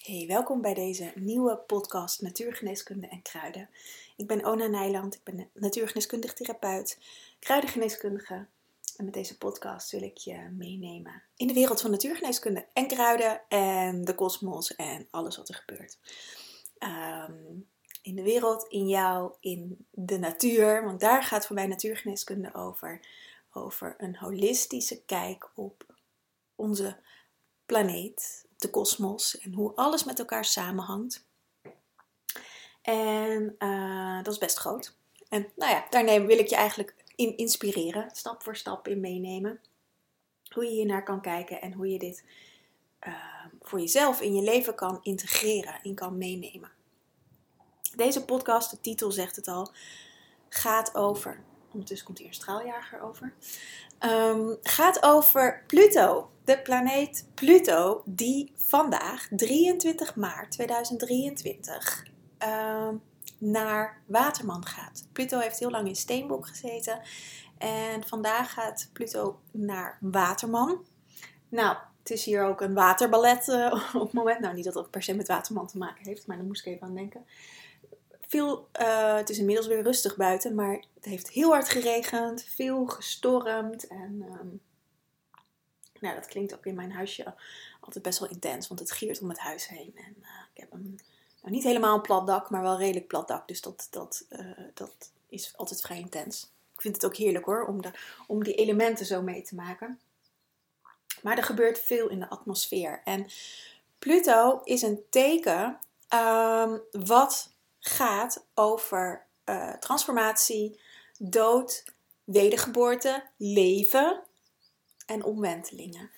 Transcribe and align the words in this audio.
Hey, 0.00 0.24
welkom 0.28 0.60
bij 0.60 0.74
deze 0.74 1.12
nieuwe 1.14 1.56
podcast 1.56 2.22
Natuurgeneeskunde 2.22 3.08
en 3.08 3.22
Kruiden. 3.22 3.68
Ik 4.16 4.26
ben 4.26 4.44
Ona 4.44 4.66
Nijland, 4.66 5.14
ik 5.14 5.24
ben 5.24 5.50
natuurgeneeskundig 5.54 6.32
therapeut, 6.32 6.98
kruidengeneeskundige. 7.38 8.46
En 8.96 9.04
met 9.04 9.14
deze 9.14 9.38
podcast 9.38 9.90
wil 9.90 10.02
ik 10.02 10.16
je 10.16 10.48
meenemen 10.56 11.22
in 11.36 11.46
de 11.46 11.52
wereld 11.52 11.80
van 11.80 11.90
natuurgeneeskunde 11.90 12.66
en 12.72 12.86
kruiden 12.86 13.40
en 13.48 14.04
de 14.04 14.14
kosmos 14.14 14.74
en 14.76 15.06
alles 15.10 15.36
wat 15.36 15.48
er 15.48 15.54
gebeurt. 15.66 15.98
Ehm, 16.78 17.32
in 18.02 18.14
de 18.14 18.22
wereld, 18.22 18.66
in 18.68 18.88
jou, 18.88 19.32
in 19.40 19.86
de 19.90 20.18
natuur, 20.18 20.84
want 20.84 21.00
daar 21.00 21.22
gaat 21.22 21.46
voor 21.46 21.56
mij 21.56 21.66
natuurgeneeskunde 21.66 22.54
over. 22.54 23.00
Over 23.52 23.94
een 23.98 24.16
holistische 24.16 25.04
kijk 25.04 25.50
op 25.54 25.94
onze 26.54 26.96
planeet, 27.66 28.48
de 28.60 28.70
kosmos 28.70 29.38
en 29.38 29.52
hoe 29.52 29.74
alles 29.74 30.04
met 30.04 30.18
elkaar 30.18 30.44
samenhangt. 30.44 31.24
En 32.82 33.54
uh, 33.58 34.22
dat 34.22 34.32
is 34.32 34.38
best 34.38 34.58
groot. 34.58 34.96
En 35.28 35.52
nou 35.56 35.72
ja, 35.72 35.86
daar 35.90 36.26
wil 36.26 36.38
ik 36.38 36.48
je 36.48 36.56
eigenlijk 36.56 36.94
in 37.14 37.36
inspireren, 37.36 38.10
stap 38.12 38.42
voor 38.42 38.56
stap 38.56 38.88
in 38.88 39.00
meenemen. 39.00 39.60
Hoe 40.54 40.64
je 40.64 40.70
hier 40.70 40.86
naar 40.86 41.04
kan 41.04 41.20
kijken 41.20 41.60
en 41.60 41.72
hoe 41.72 41.90
je 41.90 41.98
dit 41.98 42.24
uh, 43.06 43.44
voor 43.60 43.80
jezelf 43.80 44.20
in 44.20 44.34
je 44.34 44.42
leven 44.42 44.74
kan 44.74 45.00
integreren, 45.02 45.80
in 45.82 45.94
kan 45.94 46.18
meenemen. 46.18 46.70
Deze 47.96 48.24
podcast, 48.24 48.70
de 48.70 48.80
titel 48.80 49.10
zegt 49.10 49.36
het 49.36 49.48
al, 49.48 49.72
gaat 50.48 50.94
over. 50.94 51.44
Ondertussen 51.72 52.06
komt 52.06 52.18
hier 52.18 52.26
een 52.26 52.34
straaljager 52.34 53.00
over. 53.00 53.32
Um, 54.00 54.56
gaat 54.62 55.02
over 55.02 55.62
Pluto, 55.66 56.30
de 56.44 56.62
planeet 56.62 57.26
Pluto, 57.34 58.02
die 58.04 58.52
vandaag, 58.56 59.28
23 59.30 60.16
maart 60.16 60.50
2023, 60.50 62.06
uh, 62.44 62.88
naar 63.38 64.02
Waterman 64.06 64.66
gaat. 64.66 65.08
Pluto 65.12 65.38
heeft 65.38 65.58
heel 65.58 65.70
lang 65.70 65.88
in 65.88 65.96
Steenbok 65.96 66.46
gezeten 66.46 67.00
en 67.58 68.06
vandaag 68.06 68.52
gaat 68.52 68.90
Pluto 68.92 69.40
naar 69.50 69.98
Waterman. 70.00 70.84
Nou, 71.48 71.76
het 71.98 72.10
is 72.10 72.24
hier 72.24 72.44
ook 72.44 72.60
een 72.60 72.74
waterballet 72.74 73.48
uh, 73.48 73.72
op 73.94 74.00
het 74.00 74.12
moment. 74.12 74.40
Nou, 74.40 74.54
niet 74.54 74.64
dat 74.64 74.74
het 74.74 74.90
per 74.90 75.02
se 75.02 75.14
met 75.14 75.28
Waterman 75.28 75.66
te 75.66 75.78
maken 75.78 76.06
heeft, 76.06 76.26
maar 76.26 76.36
daar 76.36 76.46
moest 76.46 76.66
ik 76.66 76.72
even 76.72 76.86
aan 76.86 76.94
denken. 76.94 77.24
Veel, 78.30 78.68
uh, 78.80 79.14
het 79.14 79.30
is 79.30 79.38
inmiddels 79.38 79.66
weer 79.66 79.82
rustig 79.82 80.16
buiten, 80.16 80.54
maar 80.54 80.84
het 80.94 81.04
heeft 81.04 81.30
heel 81.30 81.50
hard 81.50 81.68
geregend, 81.68 82.44
veel 82.44 82.86
gestormd. 82.86 83.86
En 83.86 84.24
um, 84.40 84.60
nou, 86.00 86.14
dat 86.14 86.26
klinkt 86.26 86.54
ook 86.54 86.66
in 86.66 86.74
mijn 86.74 86.92
huisje 86.92 87.34
altijd 87.80 88.04
best 88.04 88.18
wel 88.18 88.28
intens, 88.28 88.68
want 88.68 88.80
het 88.80 88.90
giert 88.90 89.20
om 89.20 89.28
het 89.28 89.38
huis 89.38 89.68
heen. 89.68 89.92
En 89.96 90.16
uh, 90.20 90.28
ik 90.54 90.60
heb 90.60 90.72
een, 90.72 91.00
nou, 91.40 91.54
niet 91.54 91.62
helemaal 91.62 91.94
een 91.94 92.02
plat 92.02 92.26
dak, 92.26 92.50
maar 92.50 92.62
wel 92.62 92.78
redelijk 92.78 93.06
plat 93.06 93.28
dak. 93.28 93.48
Dus 93.48 93.60
dat, 93.60 93.86
dat, 93.90 94.26
uh, 94.30 94.50
dat 94.74 95.10
is 95.28 95.56
altijd 95.56 95.80
vrij 95.80 95.98
intens. 95.98 96.50
Ik 96.74 96.80
vind 96.80 96.94
het 96.94 97.04
ook 97.04 97.16
heerlijk 97.16 97.44
hoor, 97.44 97.66
om, 97.66 97.80
om 98.26 98.44
die 98.44 98.54
elementen 98.54 99.06
zo 99.06 99.22
mee 99.22 99.42
te 99.42 99.54
maken. 99.54 100.00
Maar 101.22 101.36
er 101.36 101.44
gebeurt 101.44 101.78
veel 101.78 102.08
in 102.08 102.20
de 102.20 102.28
atmosfeer. 102.28 103.00
En 103.04 103.26
Pluto 103.98 104.60
is 104.64 104.82
een 104.82 105.02
teken 105.08 105.78
um, 106.14 106.80
wat 106.90 107.58
gaat 107.90 108.46
over 108.54 109.26
uh, 109.44 109.72
transformatie, 109.72 110.80
dood, 111.18 111.84
wedergeboorte, 112.24 113.24
leven 113.36 114.22
en 115.06 115.24
omwentelingen. 115.24 116.10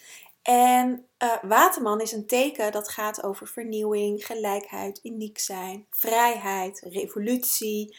En 0.42 1.06
uh, 1.18 1.42
Waterman 1.42 2.00
is 2.00 2.12
een 2.12 2.26
teken 2.26 2.72
dat 2.72 2.88
gaat 2.88 3.22
over 3.22 3.46
vernieuwing, 3.46 4.26
gelijkheid, 4.26 5.00
uniek 5.02 5.38
zijn, 5.38 5.86
vrijheid, 5.90 6.80
revolutie, 6.90 7.96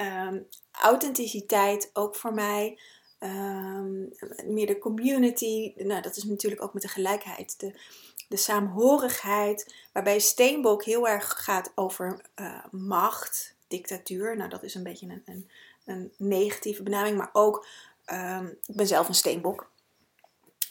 um, 0.00 0.46
authenticiteit 0.70 1.90
ook 1.92 2.16
voor 2.16 2.34
mij. 2.34 2.78
Um, 3.20 4.12
meer 4.44 4.66
de 4.66 4.78
community, 4.78 5.72
nou 5.76 6.02
dat 6.02 6.16
is 6.16 6.24
natuurlijk 6.24 6.62
ook 6.62 6.72
met 6.72 6.82
de 6.82 6.88
gelijkheid, 6.88 7.60
de, 7.60 7.80
de 8.28 8.36
saamhorigheid, 8.36 9.74
waarbij 9.92 10.18
Steenbok 10.18 10.84
heel 10.84 11.08
erg 11.08 11.44
gaat 11.44 11.72
over 11.74 12.20
uh, 12.40 12.64
macht, 12.70 13.54
dictatuur. 13.68 14.36
Nou, 14.36 14.48
dat 14.50 14.62
is 14.62 14.74
een 14.74 14.82
beetje 14.82 15.06
een, 15.06 15.22
een, 15.24 15.50
een 15.84 16.12
negatieve 16.16 16.82
benaming, 16.82 17.16
maar 17.16 17.30
ook, 17.32 17.66
um, 18.12 18.58
ik 18.66 18.76
ben 18.76 18.86
zelf 18.86 19.08
een 19.08 19.14
Steenbok, 19.14 19.70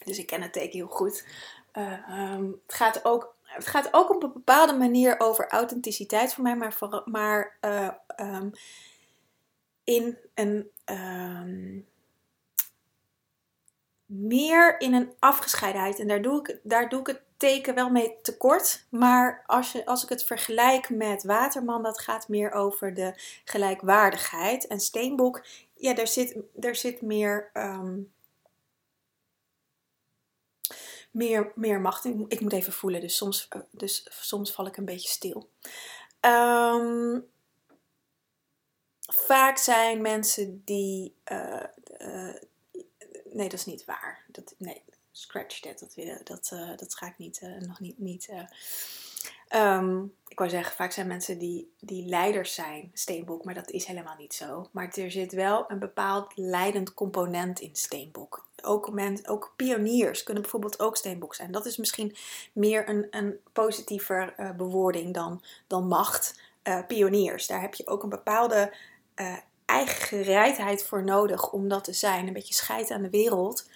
dus 0.05 0.17
ik 0.17 0.27
ken 0.27 0.41
het 0.41 0.53
teken 0.53 0.77
heel 0.77 0.87
goed. 0.87 1.25
Uh, 1.73 2.31
um, 2.33 2.61
het, 2.65 2.75
gaat 2.75 3.05
ook, 3.05 3.35
het 3.43 3.67
gaat 3.67 3.89
ook 3.91 4.09
op 4.09 4.23
een 4.23 4.33
bepaalde 4.33 4.73
manier 4.73 5.19
over 5.19 5.47
authenticiteit 5.47 6.33
voor 6.33 6.43
mij, 6.43 6.55
maar, 6.55 6.77
maar 7.05 7.57
uh, 7.61 7.91
um, 8.19 8.51
in 9.83 10.17
een 10.33 10.71
meer 14.05 14.79
in 14.79 14.93
een 14.93 15.13
afgescheidenheid. 15.19 15.99
En 15.99 16.07
daar 16.07 16.21
doe 16.21 16.39
ik, 16.39 16.59
daar 16.63 16.89
doe 16.89 16.99
ik 16.99 17.07
het 17.07 17.21
teken 17.37 17.75
wel 17.75 17.89
mee 17.89 18.17
tekort. 18.21 18.85
Maar 18.89 19.43
als, 19.45 19.71
je, 19.71 19.85
als 19.85 20.03
ik 20.03 20.09
het 20.09 20.23
vergelijk 20.23 20.89
met 20.89 21.23
Waterman, 21.23 21.83
dat 21.83 21.99
gaat 21.99 22.27
meer 22.27 22.51
over 22.51 22.93
de 22.93 23.13
gelijkwaardigheid. 23.45 24.67
En 24.67 24.79
Steenbok, 24.79 25.45
ja, 25.73 25.93
daar 25.93 26.07
zit, 26.07 26.37
daar 26.53 26.75
zit 26.75 27.01
meer, 27.01 27.49
um, 27.53 28.13
meer, 31.11 31.51
meer 31.55 31.81
macht 31.81 32.05
in. 32.05 32.25
Ik 32.27 32.39
moet 32.39 32.53
even 32.53 32.73
voelen, 32.73 33.01
dus 33.01 33.15
soms, 33.15 33.47
dus 33.71 34.07
soms 34.09 34.51
val 34.53 34.67
ik 34.67 34.77
een 34.77 34.85
beetje 34.85 35.09
stil. 35.09 35.49
Um, 36.21 37.27
vaak 39.13 39.57
zijn 39.57 40.01
mensen 40.01 40.61
die. 40.65 41.15
Uh, 41.31 41.63
uh, 41.97 42.35
nee, 43.35 43.49
dat 43.49 43.59
is 43.59 43.65
niet 43.65 43.85
waar. 43.85 44.23
Dat, 44.27 44.55
nee, 44.57 44.83
scratch. 45.11 45.59
Dat, 45.59 45.95
dat, 46.23 46.51
uh, 46.53 46.77
dat 46.77 46.95
ga 46.95 47.07
ik 47.07 47.17
niet, 47.17 47.41
uh, 47.43 47.57
nog 47.59 47.79
niet. 47.79 47.99
niet 47.99 48.27
uh, 48.29 49.77
um, 49.77 50.13
ik 50.27 50.37
wou 50.37 50.49
zeggen, 50.49 50.75
vaak 50.75 50.91
zijn 50.91 51.07
mensen 51.07 51.37
die, 51.37 51.73
die 51.79 52.05
leiders 52.05 52.53
zijn, 52.53 52.91
Steenbok, 52.93 53.43
maar 53.43 53.53
dat 53.53 53.69
is 53.69 53.85
helemaal 53.85 54.15
niet 54.17 54.33
zo. 54.33 54.69
Maar 54.71 54.89
er 54.93 55.11
zit 55.11 55.31
wel 55.31 55.65
een 55.67 55.79
bepaald 55.79 56.31
leidend 56.35 56.93
component 56.93 57.59
in 57.59 57.75
Steenbok. 57.75 58.47
Ook, 58.61 58.91
men, 58.91 59.27
ook 59.27 59.53
pioniers 59.55 60.23
kunnen 60.23 60.43
bijvoorbeeld 60.43 60.79
ook 60.79 60.97
Steenbok 60.97 61.35
zijn. 61.35 61.51
Dat 61.51 61.65
is 61.65 61.77
misschien 61.77 62.15
meer 62.53 62.89
een, 62.89 63.07
een 63.09 63.39
positiever 63.53 64.53
bewoording 64.57 65.13
dan, 65.13 65.43
dan 65.67 65.87
macht. 65.87 66.39
Pioniers, 66.87 67.47
daar 67.47 67.61
heb 67.61 67.73
je 67.73 67.87
ook 67.87 68.03
een 68.03 68.09
bepaalde 68.09 68.73
eigen 69.65 70.01
gereidheid 70.01 70.83
voor 70.83 71.03
nodig 71.03 71.51
om 71.51 71.67
dat 71.67 71.83
te 71.83 71.93
zijn. 71.93 72.27
Een 72.27 72.33
beetje 72.33 72.53
scheid 72.53 72.91
aan 72.91 73.01
de 73.01 73.09
wereld 73.09 73.69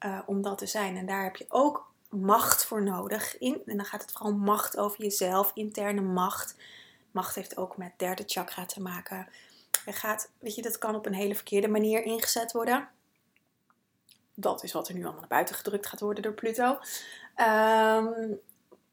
uh, 0.00 0.18
om 0.26 0.42
dat 0.42 0.58
te 0.58 0.66
zijn. 0.66 0.96
En 0.96 1.06
daar 1.06 1.22
heb 1.22 1.36
je 1.36 1.46
ook 1.48 1.92
macht 2.10 2.64
voor 2.64 2.82
nodig. 2.82 3.38
In, 3.38 3.62
en 3.66 3.76
dan 3.76 3.86
gaat 3.86 4.02
het 4.02 4.12
vooral 4.12 4.34
macht 4.34 4.76
over 4.76 5.02
jezelf, 5.02 5.50
interne 5.54 6.00
macht. 6.00 6.54
Macht 7.10 7.34
heeft 7.34 7.56
ook 7.56 7.76
met 7.76 7.92
derde 7.96 8.22
chakra 8.26 8.66
te 8.66 8.82
maken. 8.82 9.28
Je 9.86 9.92
gaat, 9.92 10.30
weet 10.38 10.54
je, 10.54 10.62
dat 10.62 10.78
kan 10.78 10.94
op 10.94 11.06
een 11.06 11.14
hele 11.14 11.34
verkeerde 11.34 11.68
manier 11.68 12.02
ingezet 12.02 12.52
worden. 12.52 12.88
Dat 14.34 14.62
is 14.62 14.72
wat 14.72 14.88
er 14.88 14.94
nu 14.94 15.02
allemaal 15.02 15.20
naar 15.20 15.28
buiten 15.28 15.54
gedrukt 15.54 15.86
gaat 15.86 16.00
worden 16.00 16.22
door 16.22 16.32
Pluto. 16.32 16.78
Um, 17.36 18.40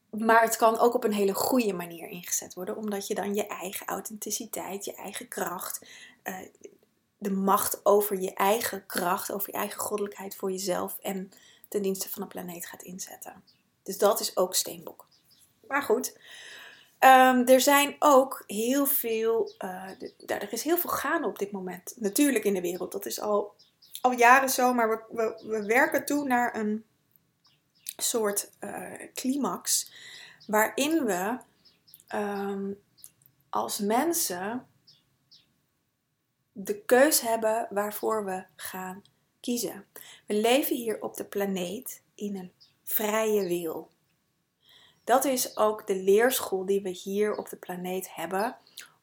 maar 0.09 0.41
het 0.41 0.56
kan 0.56 0.80
ook 0.80 0.94
op 0.94 1.03
een 1.03 1.14
hele 1.14 1.34
goede 1.34 1.74
manier 1.74 2.08
ingezet 2.08 2.53
worden, 2.53 2.78
omdat 2.78 3.08
je 3.08 3.16
dan 3.16 3.34
je 3.34 3.47
eigen 3.47 3.88
authenticiteit, 3.88 4.85
je 4.85 4.96
eigen 4.96 5.28
kracht, 5.28 5.85
de 7.17 7.31
macht 7.31 7.85
over 7.85 8.19
je 8.19 8.34
eigen 8.34 8.85
kracht, 8.85 9.31
over 9.31 9.51
je 9.51 9.57
eigen 9.57 9.79
goddelijkheid 9.79 10.35
voor 10.35 10.51
jezelf 10.51 10.97
en 11.00 11.31
ten 11.67 11.81
dienste 11.81 12.09
van 12.09 12.22
de 12.22 12.28
planeet 12.28 12.66
gaat 12.66 12.81
inzetten. 12.81 13.44
Dus 13.84 13.97
dat 13.97 14.19
is 14.19 14.38
ook 14.38 14.56
steenbok. 14.56 15.07
Maar 15.67 15.81
goed, 15.81 16.17
um, 17.00 17.47
er 17.47 17.61
zijn 17.61 17.96
ook 17.99 18.43
heel 18.47 18.85
veel, 18.85 19.53
uh, 19.59 19.90
er 20.25 20.53
is 20.53 20.64
heel 20.64 20.78
veel 20.78 20.90
gaande 20.90 21.28
op 21.28 21.40
dit 21.40 21.52
moment. 21.52 21.93
Natuurlijk 21.97 22.46
in 22.46 22.53
de 22.53 22.61
wereld, 22.61 22.91
dat 22.91 23.05
is 23.05 23.19
al, 23.19 23.55
al 24.02 24.11
jaren 24.11 24.49
zo, 24.49 24.73
maar 24.73 24.90
we, 24.90 25.03
we, 25.09 25.43
we 25.47 25.66
werken 25.66 26.05
toe 26.05 26.28
naar 26.28 26.55
een 26.55 26.85
soort 27.97 28.52
uh, 28.59 28.93
climax 29.14 29.91
waarin 30.47 31.05
we 31.05 31.37
um, 32.16 32.79
als 33.49 33.79
mensen 33.79 34.67
de 36.53 36.82
keus 36.85 37.22
hebben 37.22 37.67
waarvoor 37.70 38.26
we 38.26 38.44
gaan 38.55 39.03
kiezen. 39.40 39.85
We 40.28 40.34
leven 40.34 40.76
hier 40.76 41.02
op 41.02 41.16
de 41.16 41.26
planeet 41.26 42.02
in 42.16 42.35
een 42.35 42.52
vrije 42.84 43.47
wil. 43.47 43.90
Dat 45.03 45.26
is 45.26 45.58
ook 45.58 45.88
de 45.88 45.96
leerschool 45.96 46.66
die 46.66 46.82
we 46.82 46.90
hier 46.90 47.35
op 47.35 47.50
de 47.50 47.58
planeet 47.58 48.16
hebben 48.16 48.58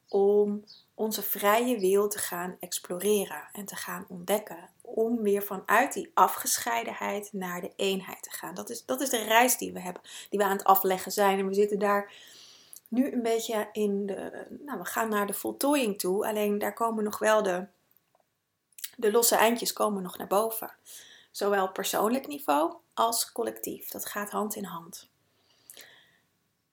om 0.09 0.65
onze 0.95 1.23
vrije 1.23 1.79
wil 1.79 2.09
te 2.09 2.19
gaan 2.19 2.57
exploreren 2.61 3.49
en 3.53 3.65
te 3.65 3.77
gaan 3.77 4.07
ontdekken. 4.09 4.71
Om 4.81 5.23
weer 5.23 5.43
vanuit 5.43 5.93
die 5.93 6.11
afgescheidenheid 6.15 7.33
naar 7.33 7.61
de 7.61 7.73
eenheid 7.77 8.23
te 8.23 8.31
gaan. 8.31 8.55
Dat 8.55 8.71
is, 8.71 8.85
dat 8.85 9.01
is 9.01 9.11
de 9.11 9.25
reis 9.25 9.59
die 9.59 9.73
we 9.73 9.81
hebben, 9.81 10.03
die 10.31 10.39
we 10.39 10.45
aan 10.45 10.57
het 10.57 10.65
afleggen 10.65 11.13
zijn. 11.13 11.39
En 11.39 11.47
we 11.47 11.55
zitten 11.55 11.79
daar 11.79 12.13
nu 12.91 13.13
een 13.13 13.23
beetje 13.23 13.69
in 13.73 14.07
de. 14.07 14.47
Nou, 14.65 14.79
we 14.79 14.85
gaan 14.85 15.09
naar 15.09 15.27
de 15.27 15.33
voltooiing 15.33 15.99
toe. 15.99 16.27
Alleen 16.27 16.59
daar 16.59 16.75
komen 16.75 17.05
nog 17.05 17.19
wel 17.19 17.43
de. 17.43 17.67
De 18.97 19.13
losse 19.13 19.37
eindjes 19.37 19.73
komen 19.73 20.03
nog 20.03 20.19
naar 20.19 20.27
boven. 20.27 20.75
Zowel 21.31 21.73
persoonlijk 21.73 22.27
niveau 22.27 22.75
als 22.95 23.33
collectief. 23.33 23.89
Dat 23.89 24.07
gaat 24.07 24.31
hand 24.31 24.55
in 24.55 24.65
hand. 24.65 25.09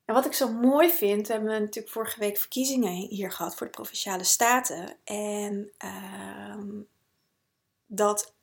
En 0.05 0.13
wat 0.13 0.25
ik 0.25 0.33
zo 0.33 0.51
mooi 0.51 0.89
vind, 0.89 1.27
we 1.27 1.33
hebben 1.33 1.61
natuurlijk 1.61 1.93
vorige 1.93 2.19
week 2.19 2.37
verkiezingen 2.37 2.91
hier 2.91 3.31
gehad 3.31 3.55
voor 3.55 3.67
de 3.67 3.73
provinciale 3.73 4.23
staten. 4.23 4.97
En 5.03 5.71
uh, 5.83 6.81
dat, 7.85 8.33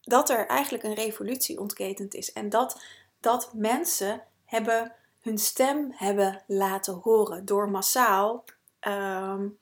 dat 0.00 0.30
er 0.30 0.46
eigenlijk 0.46 0.84
een 0.84 0.94
revolutie 0.94 1.60
ontketend 1.60 2.14
is. 2.14 2.32
En 2.32 2.48
dat, 2.48 2.82
dat 3.20 3.54
mensen 3.54 4.22
hebben 4.44 4.94
hun 5.28 5.38
stem 5.38 5.92
hebben 5.94 6.42
laten 6.46 6.94
horen 6.94 7.44
door 7.44 7.70
massaal 7.70 8.44
um, 8.80 9.58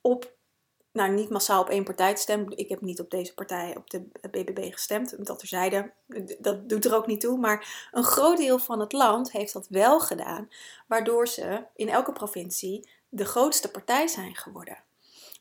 op 0.00 0.34
nou, 0.92 1.10
niet 1.10 1.30
massaal 1.30 1.60
op 1.60 1.68
één 1.68 1.84
partij 1.84 2.14
te 2.14 2.20
stemmen. 2.20 2.56
Ik 2.56 2.68
heb 2.68 2.80
niet 2.80 3.00
op 3.00 3.10
deze 3.10 3.34
partij, 3.34 3.76
op 3.76 3.90
de 3.90 4.08
BBB 4.30 4.72
gestemd. 4.72 5.26
Dat 5.26 5.42
zeiden, 5.44 5.92
dat 6.38 6.68
doet 6.68 6.84
er 6.84 6.94
ook 6.94 7.06
niet 7.06 7.20
toe. 7.20 7.38
Maar 7.38 7.88
een 7.92 8.04
groot 8.04 8.36
deel 8.36 8.58
van 8.58 8.80
het 8.80 8.92
land 8.92 9.32
heeft 9.32 9.52
dat 9.52 9.66
wel 9.68 10.00
gedaan. 10.00 10.48
Waardoor 10.86 11.28
ze 11.28 11.64
in 11.74 11.88
elke 11.88 12.12
provincie 12.12 12.90
de 13.08 13.24
grootste 13.24 13.70
partij 13.70 14.06
zijn 14.06 14.36
geworden. 14.36 14.78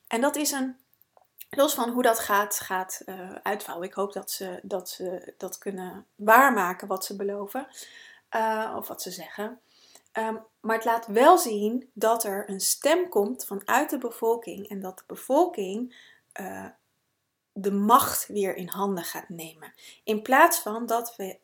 En 0.07 0.21
dat 0.21 0.35
is 0.35 0.51
een, 0.51 0.77
los 1.49 1.73
van 1.73 1.89
hoe 1.89 2.03
dat 2.03 2.19
gaat, 2.19 2.59
gaat 2.59 3.01
uh, 3.05 3.35
uitvouwen. 3.43 3.87
Ik 3.87 3.93
hoop 3.93 4.13
dat 4.13 4.31
ze, 4.31 4.59
dat 4.63 4.89
ze 4.89 5.33
dat 5.37 5.57
kunnen 5.57 6.05
waarmaken 6.15 6.87
wat 6.87 7.05
ze 7.05 7.15
beloven. 7.15 7.67
Uh, 8.35 8.73
of 8.77 8.87
wat 8.87 9.01
ze 9.01 9.11
zeggen. 9.11 9.59
Um, 10.17 10.45
maar 10.61 10.75
het 10.75 10.85
laat 10.85 11.07
wel 11.07 11.37
zien 11.37 11.89
dat 11.93 12.23
er 12.23 12.49
een 12.49 12.59
stem 12.59 13.09
komt 13.09 13.45
vanuit 13.45 13.89
de 13.89 13.97
bevolking 13.97 14.69
en 14.69 14.79
dat 14.79 14.97
de 14.97 15.03
bevolking 15.07 15.95
uh, 16.39 16.67
de 17.53 17.71
macht 17.71 18.27
weer 18.27 18.55
in 18.55 18.67
handen 18.67 19.03
gaat 19.03 19.29
nemen. 19.29 19.73
In 20.03 20.21
plaats 20.21 20.59
van 20.59 20.85
dat 20.85 21.15
we 21.15 21.39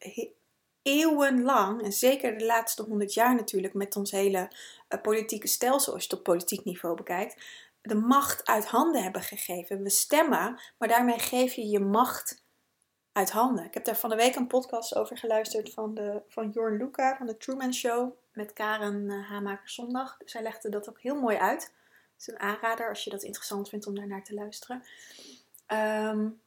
eeuwenlang, 0.81 1.81
en 1.81 1.91
zeker 1.91 2.37
de 2.37 2.45
laatste 2.45 2.83
honderd 2.83 3.13
jaar 3.13 3.35
natuurlijk 3.35 3.73
met 3.73 3.95
ons 3.95 4.11
hele 4.11 4.51
uh, 4.89 5.01
politieke 5.01 5.47
stelsel, 5.47 5.93
als 5.93 6.03
je 6.03 6.09
het 6.09 6.17
op 6.17 6.23
politiek 6.23 6.63
niveau 6.63 6.95
bekijkt, 6.95 7.43
de 7.81 7.95
macht 7.95 8.47
uit 8.47 8.65
handen 8.65 9.03
hebben 9.03 9.21
gegeven. 9.21 9.83
We 9.83 9.89
stemmen, 9.89 10.59
maar 10.77 10.87
daarmee 10.87 11.19
geef 11.19 11.53
je 11.53 11.67
je 11.67 11.79
macht 11.79 12.43
uit 13.11 13.31
handen. 13.31 13.65
Ik 13.65 13.73
heb 13.73 13.85
daar 13.85 13.97
van 13.97 14.09
de 14.09 14.15
week 14.15 14.35
een 14.35 14.47
podcast 14.47 14.95
over 14.95 15.17
geluisterd 15.17 15.73
van, 15.73 15.93
de, 15.93 16.21
van 16.27 16.49
Jorn 16.49 16.77
Luca 16.77 17.17
van 17.17 17.25
de 17.25 17.37
Truman 17.37 17.73
Show 17.73 18.13
met 18.33 18.53
Karen 18.53 19.09
uh, 19.09 19.29
Hamaker 19.29 19.69
Zondag. 19.69 20.17
Zij 20.25 20.41
legde 20.41 20.69
dat 20.69 20.89
ook 20.89 21.01
heel 21.01 21.19
mooi 21.19 21.37
uit. 21.37 21.61
Het 21.63 21.73
is 22.17 22.27
een 22.27 22.39
aanrader 22.39 22.89
als 22.89 23.03
je 23.03 23.09
dat 23.09 23.23
interessant 23.23 23.69
vindt 23.69 23.87
om 23.87 23.95
daarnaar 23.95 24.23
te 24.23 24.33
luisteren. 24.33 24.83
Um, 25.67 26.41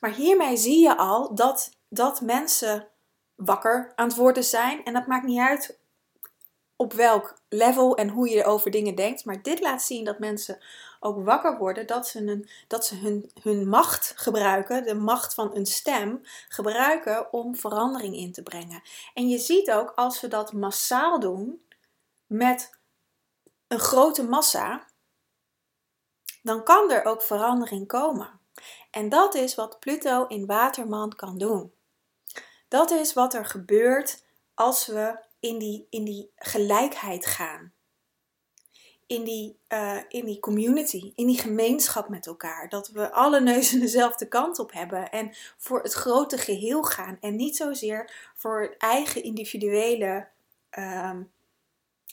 maar 0.00 0.10
hiermee 0.10 0.56
zie 0.56 0.82
je 0.82 0.96
al 0.96 1.34
dat, 1.34 1.76
dat 1.88 2.20
mensen 2.20 2.88
wakker 3.34 3.92
aan 3.96 4.08
het 4.08 4.16
worden 4.16 4.44
zijn. 4.44 4.84
En 4.84 4.92
dat 4.92 5.06
maakt 5.06 5.26
niet 5.26 5.40
uit 5.40 5.78
op 6.76 6.92
welk 6.92 7.38
level 7.48 7.96
en 7.96 8.08
hoe 8.08 8.28
je 8.28 8.44
over 8.44 8.70
dingen 8.70 8.94
denkt. 8.94 9.24
Maar 9.24 9.42
dit 9.42 9.60
laat 9.60 9.82
zien 9.82 10.04
dat 10.04 10.18
mensen 10.18 10.58
ook 11.02 11.24
wakker 11.24 11.58
worden, 11.58 11.86
dat 11.86 12.08
ze, 12.08 12.18
een, 12.18 12.48
dat 12.68 12.86
ze 12.86 12.96
hun, 12.96 13.30
hun 13.42 13.68
macht 13.68 14.12
gebruiken, 14.16 14.84
de 14.84 14.94
macht 14.94 15.34
van 15.34 15.56
een 15.56 15.66
stem, 15.66 16.20
gebruiken 16.48 17.32
om 17.32 17.56
verandering 17.56 18.16
in 18.16 18.32
te 18.32 18.42
brengen. 18.42 18.82
En 19.14 19.28
je 19.28 19.38
ziet 19.38 19.70
ook 19.70 19.92
als 19.94 20.20
we 20.20 20.28
dat 20.28 20.52
massaal 20.52 21.20
doen, 21.20 21.66
met 22.26 22.78
een 23.68 23.78
grote 23.78 24.24
massa, 24.24 24.86
dan 26.42 26.64
kan 26.64 26.90
er 26.90 27.04
ook 27.04 27.22
verandering 27.22 27.86
komen. 27.86 28.40
En 28.90 29.08
dat 29.08 29.34
is 29.34 29.54
wat 29.54 29.80
Pluto 29.80 30.26
in 30.26 30.46
Waterman 30.46 31.12
kan 31.16 31.38
doen. 31.38 31.72
Dat 32.68 32.90
is 32.90 33.12
wat 33.12 33.34
er 33.34 33.44
gebeurt 33.44 34.24
als 34.54 34.86
we 34.86 35.18
in 35.40 35.58
die, 35.58 35.86
in 35.90 36.04
die 36.04 36.32
gelijkheid 36.36 37.26
gaan 37.26 37.72
in 39.12 39.24
die, 39.24 39.58
uh, 39.68 39.98
in 40.08 40.24
die 40.24 40.40
community, 40.40 41.12
in 41.14 41.26
die 41.26 41.38
gemeenschap 41.38 42.08
met 42.08 42.26
elkaar. 42.26 42.68
Dat 42.68 42.88
we 42.88 43.10
alle 43.10 43.40
neuzen 43.40 43.80
dezelfde 43.88 44.28
kant 44.28 44.58
op 44.58 44.72
hebben 44.72 45.10
en 45.10 45.30
voor 45.56 45.82
het 45.82 45.92
grote 45.92 46.38
geheel 46.38 46.82
gaan. 46.82 47.18
En 47.20 47.36
niet 47.36 47.56
zozeer 47.56 48.30
voor 48.34 48.62
het 48.62 48.76
eigen 48.76 49.22
individuele 49.22 50.28
um, 50.78 51.30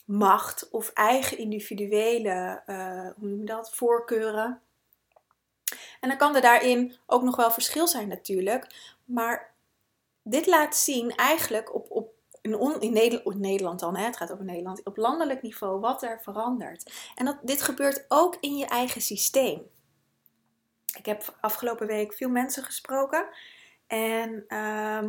macht 0.04 0.70
of 0.70 0.90
eigen 0.90 1.38
individuele, 1.38 2.62
uh, 2.66 3.08
hoe 3.16 3.28
noem 3.28 3.40
je 3.40 3.46
dat, 3.46 3.74
voorkeuren. 3.74 4.60
En 6.00 6.08
dan 6.08 6.18
kan 6.18 6.34
er 6.34 6.42
daarin 6.42 6.96
ook 7.06 7.22
nog 7.22 7.36
wel 7.36 7.50
verschil 7.50 7.88
zijn 7.88 8.08
natuurlijk. 8.08 8.66
Maar 9.04 9.52
dit 10.22 10.46
laat 10.46 10.76
zien 10.76 11.14
eigenlijk 11.14 11.74
op, 11.74 11.90
op 11.90 12.09
in, 12.40 12.80
in, 12.80 12.92
Nederland, 12.92 13.38
Nederland 13.38 13.80
dan, 13.80 13.96
het 13.96 14.16
gaat 14.16 14.32
over 14.32 14.44
Nederland, 14.44 14.84
op 14.84 14.96
landelijk 14.96 15.42
niveau 15.42 15.80
wat 15.80 16.02
er 16.02 16.20
verandert. 16.22 17.10
En 17.14 17.24
dat, 17.24 17.38
dit 17.42 17.62
gebeurt 17.62 18.04
ook 18.08 18.36
in 18.40 18.56
je 18.56 18.66
eigen 18.66 19.00
systeem. 19.00 19.70
Ik 20.96 21.06
heb 21.06 21.36
afgelopen 21.40 21.86
week 21.86 22.14
veel 22.14 22.28
mensen 22.28 22.64
gesproken 22.64 23.28
en 23.86 24.44
uh, 24.48 25.08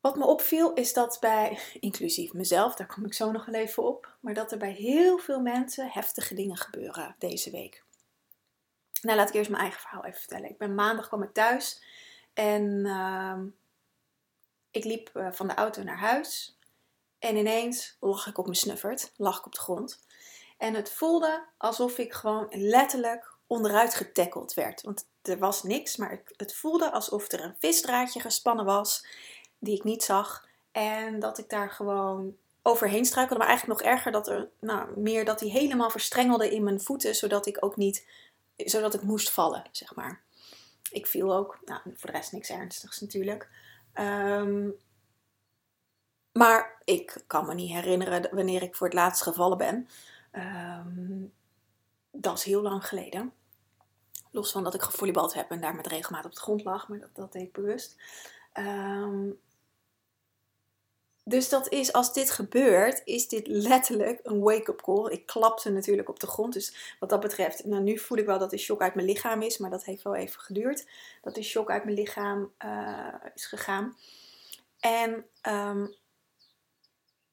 wat 0.00 0.16
me 0.16 0.24
opviel 0.24 0.72
is 0.72 0.92
dat 0.92 1.18
bij, 1.20 1.58
inclusief 1.80 2.32
mezelf, 2.32 2.74
daar 2.74 2.86
kom 2.86 3.04
ik 3.04 3.14
zo 3.14 3.30
nog 3.30 3.44
wel 3.44 3.60
even 3.60 3.82
op, 3.82 4.16
maar 4.20 4.34
dat 4.34 4.52
er 4.52 4.58
bij 4.58 4.72
heel 4.72 5.18
veel 5.18 5.40
mensen 5.40 5.90
heftige 5.90 6.34
dingen 6.34 6.56
gebeuren 6.56 7.14
deze 7.18 7.50
week. 7.50 7.84
Nou, 9.02 9.16
laat 9.16 9.28
ik 9.28 9.34
eerst 9.34 9.50
mijn 9.50 9.62
eigen 9.62 9.80
verhaal 9.80 10.04
even 10.04 10.18
vertellen. 10.18 10.50
Ik 10.50 10.58
ben 10.58 10.74
maandag 10.74 11.08
kwam 11.08 11.22
ik 11.22 11.32
thuis 11.32 11.82
en 12.34 12.62
uh, 12.84 13.38
ik 14.76 14.84
liep 14.84 15.10
eh, 15.14 15.28
van 15.32 15.48
de 15.48 15.54
auto 15.54 15.82
naar 15.82 15.98
huis 15.98 16.58
en 17.18 17.36
ineens 17.36 17.96
lag 18.00 18.26
ik 18.26 18.38
op 18.38 18.44
mijn 18.44 18.56
snuffert, 18.56 19.12
lag 19.16 19.38
ik 19.38 19.46
op 19.46 19.54
de 19.54 19.60
grond. 19.60 20.04
En 20.58 20.74
het 20.74 20.90
voelde 20.90 21.46
alsof 21.58 21.98
ik 21.98 22.12
gewoon 22.12 22.46
letterlijk 22.50 23.34
onderuit 23.46 23.94
getackeld 23.94 24.54
werd. 24.54 24.82
Want 24.82 25.06
er 25.22 25.38
was 25.38 25.62
niks, 25.62 25.96
maar 25.96 26.22
het, 26.36 26.54
voelde 26.54 26.92
alsof 26.92 27.32
er 27.32 27.44
een 27.44 27.56
visdraadje 27.58 28.20
gespannen 28.20 28.64
was 28.64 29.06
die 29.58 29.76
ik 29.76 29.84
niet 29.84 30.02
zag. 30.02 30.48
En 30.72 31.18
dat 31.18 31.38
ik 31.38 31.48
daar 31.48 31.70
gewoon 31.70 32.36
overheen 32.62 33.04
struikelde. 33.04 33.38
Maar 33.38 33.48
eigenlijk 33.48 33.80
nog 33.80 33.90
erger 33.90 34.12
dat 34.12 34.28
er, 34.28 34.48
nou, 34.60 35.00
meer 35.00 35.24
dat 35.24 35.40
hij 35.40 35.48
helemaal 35.48 35.90
verstrengelde 35.90 36.50
in 36.50 36.64
mijn 36.64 36.80
voeten, 36.80 37.14
zodat 37.14 37.46
ik 37.46 37.64
ook 37.64 37.76
niet, 37.76 38.06
zodat 38.56 38.94
ik 38.94 39.02
moest 39.02 39.30
vallen, 39.30 39.64
zeg 39.72 39.94
maar. 39.94 40.22
Ik 40.90 41.06
viel 41.06 41.34
ook, 41.34 41.58
nou, 41.64 41.80
voor 41.84 42.10
de 42.10 42.16
rest 42.16 42.32
niks 42.32 42.50
ernstigs 42.50 43.00
natuurlijk. 43.00 43.48
Um, 43.98 44.74
maar 46.32 46.82
ik 46.84 47.24
kan 47.26 47.46
me 47.46 47.54
niet 47.54 47.72
herinneren 47.72 48.34
wanneer 48.34 48.62
ik 48.62 48.74
voor 48.74 48.86
het 48.86 48.96
laatst 48.96 49.22
gevallen 49.22 49.58
ben. 49.58 49.88
Um, 50.32 51.32
dat 52.10 52.38
is 52.38 52.44
heel 52.44 52.62
lang 52.62 52.86
geleden. 52.86 53.32
Los 54.30 54.52
van 54.52 54.64
dat 54.64 54.74
ik 54.74 54.82
gevolleybald 54.82 55.34
heb 55.34 55.50
en 55.50 55.60
daar 55.60 55.74
met 55.74 55.86
regelmaat 55.86 56.24
op 56.24 56.34
de 56.34 56.40
grond 56.40 56.64
lag, 56.64 56.88
maar 56.88 56.98
dat, 56.98 57.14
dat 57.14 57.32
deed 57.32 57.42
ik 57.42 57.52
bewust. 57.52 57.96
Um, 58.54 59.38
dus 61.28 61.48
dat 61.48 61.68
is, 61.68 61.92
als 61.92 62.12
dit 62.12 62.30
gebeurt, 62.30 63.02
is 63.04 63.28
dit 63.28 63.46
letterlijk 63.46 64.20
een 64.22 64.40
wake-up 64.40 64.82
call. 64.82 65.10
Ik 65.10 65.26
klapte 65.26 65.70
natuurlijk 65.70 66.08
op 66.08 66.20
de 66.20 66.26
grond. 66.26 66.52
Dus 66.52 66.96
wat 67.00 67.08
dat 67.08 67.20
betreft, 67.20 67.64
nou 67.64 67.82
nu 67.82 67.98
voel 67.98 68.18
ik 68.18 68.26
wel 68.26 68.38
dat 68.38 68.50
de 68.50 68.58
shock 68.58 68.80
uit 68.80 68.94
mijn 68.94 69.06
lichaam 69.06 69.42
is. 69.42 69.58
Maar 69.58 69.70
dat 69.70 69.84
heeft 69.84 70.02
wel 70.02 70.14
even 70.14 70.40
geduurd. 70.40 70.86
Dat 71.22 71.34
de 71.34 71.42
shock 71.42 71.70
uit 71.70 71.84
mijn 71.84 71.96
lichaam 71.96 72.52
uh, 72.64 73.14
is 73.34 73.46
gegaan. 73.46 73.96
En 74.80 75.26
um, 75.48 75.94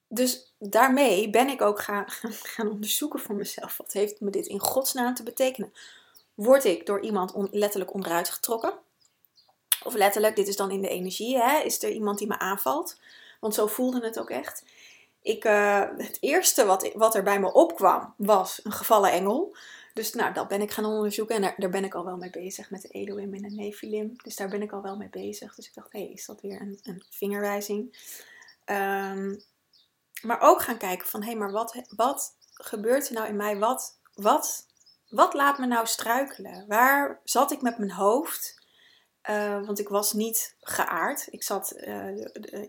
dus 0.08 0.54
daarmee 0.58 1.30
ben 1.30 1.48
ik 1.48 1.62
ook 1.62 1.80
gaan, 1.80 2.04
gaan 2.54 2.70
onderzoeken 2.70 3.20
voor 3.20 3.34
mezelf. 3.34 3.76
Wat 3.76 3.92
heeft 3.92 4.20
me 4.20 4.30
dit 4.30 4.46
in 4.46 4.60
godsnaam 4.60 5.14
te 5.14 5.22
betekenen? 5.22 5.72
Word 6.34 6.64
ik 6.64 6.86
door 6.86 7.00
iemand 7.00 7.32
letterlijk 7.50 7.94
onderuit 7.94 8.28
getrokken? 8.28 8.74
Of 9.82 9.94
letterlijk, 9.94 10.36
dit 10.36 10.48
is 10.48 10.56
dan 10.56 10.70
in 10.70 10.80
de 10.80 10.88
energie, 10.88 11.38
hè? 11.38 11.58
is 11.58 11.82
er 11.82 11.90
iemand 11.90 12.18
die 12.18 12.26
me 12.26 12.38
aanvalt? 12.38 12.96
Want 13.44 13.56
zo 13.56 13.66
voelde 13.66 14.00
het 14.00 14.18
ook 14.18 14.30
echt. 14.30 14.64
Ik, 15.22 15.44
uh, 15.44 15.82
het 15.96 16.16
eerste 16.20 16.64
wat, 16.64 16.92
wat 16.94 17.14
er 17.14 17.22
bij 17.22 17.40
me 17.40 17.52
opkwam 17.52 18.14
was 18.16 18.60
een 18.62 18.72
gevallen 18.72 19.12
engel. 19.12 19.56
Dus 19.94 20.12
nou, 20.12 20.34
dat 20.34 20.48
ben 20.48 20.60
ik 20.60 20.70
gaan 20.70 20.84
onderzoeken. 20.84 21.36
En 21.36 21.54
daar, 21.56 21.70
ben 21.70 21.84
ik 21.84 21.94
al 21.94 22.04
wel 22.04 22.16
mee 22.16 22.30
bezig 22.30 22.70
met 22.70 22.82
de 22.82 22.88
Elohim 22.88 23.34
en 23.34 23.42
de 23.42 23.50
Nephilim. 23.50 24.16
Dus 24.22 24.36
daar 24.36 24.48
ben 24.48 24.62
ik 24.62 24.72
al 24.72 24.82
wel 24.82 24.96
mee 24.96 25.08
bezig. 25.08 25.54
Dus 25.54 25.66
ik 25.66 25.74
dacht, 25.74 25.92
hé, 25.92 25.98
hey, 25.98 26.12
is 26.12 26.26
dat 26.26 26.40
weer 26.40 26.60
een, 26.60 26.78
een 26.82 27.02
vingerwijzing? 27.10 27.96
Um, 28.64 29.42
maar 30.22 30.40
ook 30.40 30.62
gaan 30.62 30.78
kijken 30.78 31.08
van, 31.08 31.20
hé, 31.20 31.26
hey, 31.26 31.36
maar 31.36 31.52
wat, 31.52 31.82
wat 31.96 32.36
gebeurt 32.52 33.08
er 33.08 33.14
nou 33.14 33.28
in 33.28 33.36
mij? 33.36 33.58
Wat, 33.58 33.98
wat, 34.14 34.66
wat 35.08 35.34
laat 35.34 35.58
me 35.58 35.66
nou 35.66 35.86
struikelen? 35.86 36.64
Waar 36.68 37.20
zat 37.24 37.50
ik 37.50 37.62
met 37.62 37.78
mijn 37.78 37.92
hoofd? 37.92 38.63
Uh, 39.30 39.66
want 39.66 39.78
ik 39.78 39.88
was 39.88 40.12
niet 40.12 40.56
geaard. 40.60 41.26
Ik 41.30 41.42
zat 41.42 41.74
uh, 41.76 42.08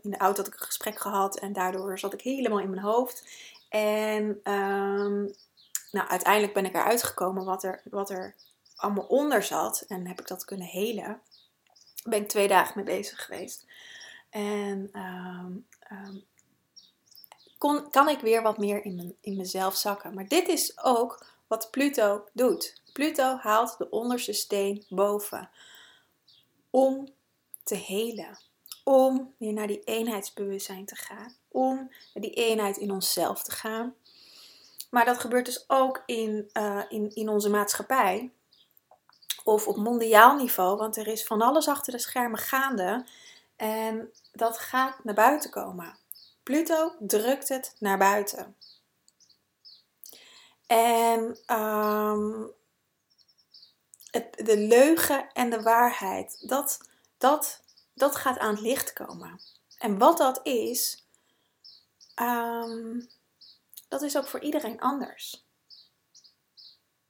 in 0.02 0.10
de 0.10 0.18
auto, 0.18 0.38
had 0.38 0.48
ik 0.48 0.60
een 0.60 0.66
gesprek 0.66 1.00
gehad 1.00 1.40
en 1.40 1.54
daardoor 1.54 2.00
zat 2.00 2.14
ik 2.14 2.22
helemaal 2.22 2.60
in 2.60 2.70
mijn 2.70 2.82
hoofd. 2.82 3.24
En 3.70 4.24
um, 4.54 5.34
nou, 5.92 6.08
uiteindelijk 6.08 6.54
ben 6.54 6.66
ik 6.66 6.74
eruit 6.74 7.04
gekomen 7.04 7.46
wat 7.46 7.64
er, 7.64 7.82
wat 7.84 8.10
er 8.10 8.36
allemaal 8.76 9.06
onder 9.06 9.44
zat. 9.44 9.86
En 9.88 10.08
heb 10.08 10.20
ik 10.20 10.28
dat 10.28 10.46
kunnen 10.46 10.68
helen. 10.68 11.22
Ben 12.04 12.22
ik 12.22 12.30
twee 12.30 12.48
dagen 12.48 12.74
mee 12.76 12.86
bezig 12.86 13.26
geweest. 13.26 13.66
En 14.30 14.90
um, 14.94 15.68
um, 15.92 16.24
kon, 17.58 17.90
kan 17.92 18.10
ik 18.10 18.20
weer 18.20 18.42
wat 18.42 18.58
meer 18.58 18.86
in, 18.86 18.96
mijn, 18.96 19.16
in 19.22 19.36
mezelf 19.36 19.76
zakken. 19.76 20.14
Maar 20.14 20.28
dit 20.28 20.48
is 20.48 20.84
ook 20.84 21.26
wat 21.48 21.72
Pluto 21.72 22.28
doet. 22.34 22.82
Pluto 22.94 23.38
haalt 23.38 23.78
de 23.78 23.90
onderste 23.90 24.34
steen 24.34 24.86
boven 24.90 25.50
om 26.76 27.14
te 27.64 27.76
helen. 27.76 28.40
Om 28.84 29.34
weer 29.38 29.54
naar 29.54 29.68
die 29.68 29.84
eenheidsbewustzijn 29.84 30.86
te 30.86 30.96
gaan. 30.96 31.36
Om 31.48 31.76
naar 32.14 32.24
die 32.24 32.34
eenheid 32.34 32.78
in 32.78 32.92
onszelf 32.92 33.44
te 33.44 33.52
gaan. 33.52 33.96
Maar 34.90 35.06
dat 35.06 35.20
gebeurt 35.20 35.46
dus 35.46 35.70
ook 35.70 36.04
in, 36.06 36.50
uh, 36.54 36.82
in, 36.90 37.12
in 37.14 37.30
onze 37.30 37.50
maatschappij. 37.50 38.32
Of 39.44 39.68
op 39.68 39.76
mondiaal 39.76 40.36
niveau. 40.36 40.78
Want 40.78 40.98
er 40.98 41.08
is 41.08 41.26
van 41.26 41.42
alles 41.42 41.68
achter 41.68 41.94
de 41.94 42.00
schermen 42.00 42.40
gaande. 42.40 43.06
En 43.56 44.12
dat 44.32 44.58
gaat 44.58 45.04
naar 45.04 45.16
buiten 45.16 45.50
komen. 45.50 45.98
Pluto 46.44 46.96
drukt 47.00 47.50
het 47.50 47.76
naar 47.80 47.98
buiten. 47.98 48.56
En 50.68 51.38
um, 51.58 52.54
de 54.22 54.58
leugen 54.58 55.32
en 55.34 55.50
de 55.50 55.62
waarheid, 55.62 56.48
dat, 56.48 56.90
dat, 57.18 57.62
dat 57.94 58.16
gaat 58.16 58.38
aan 58.38 58.54
het 58.54 58.62
licht 58.62 58.94
komen. 58.94 59.40
En 59.78 59.98
wat 59.98 60.18
dat 60.18 60.40
is, 60.44 61.08
um, 62.22 63.10
dat 63.88 64.02
is 64.02 64.18
ook 64.18 64.28
voor 64.28 64.40
iedereen 64.40 64.80
anders. 64.80 65.46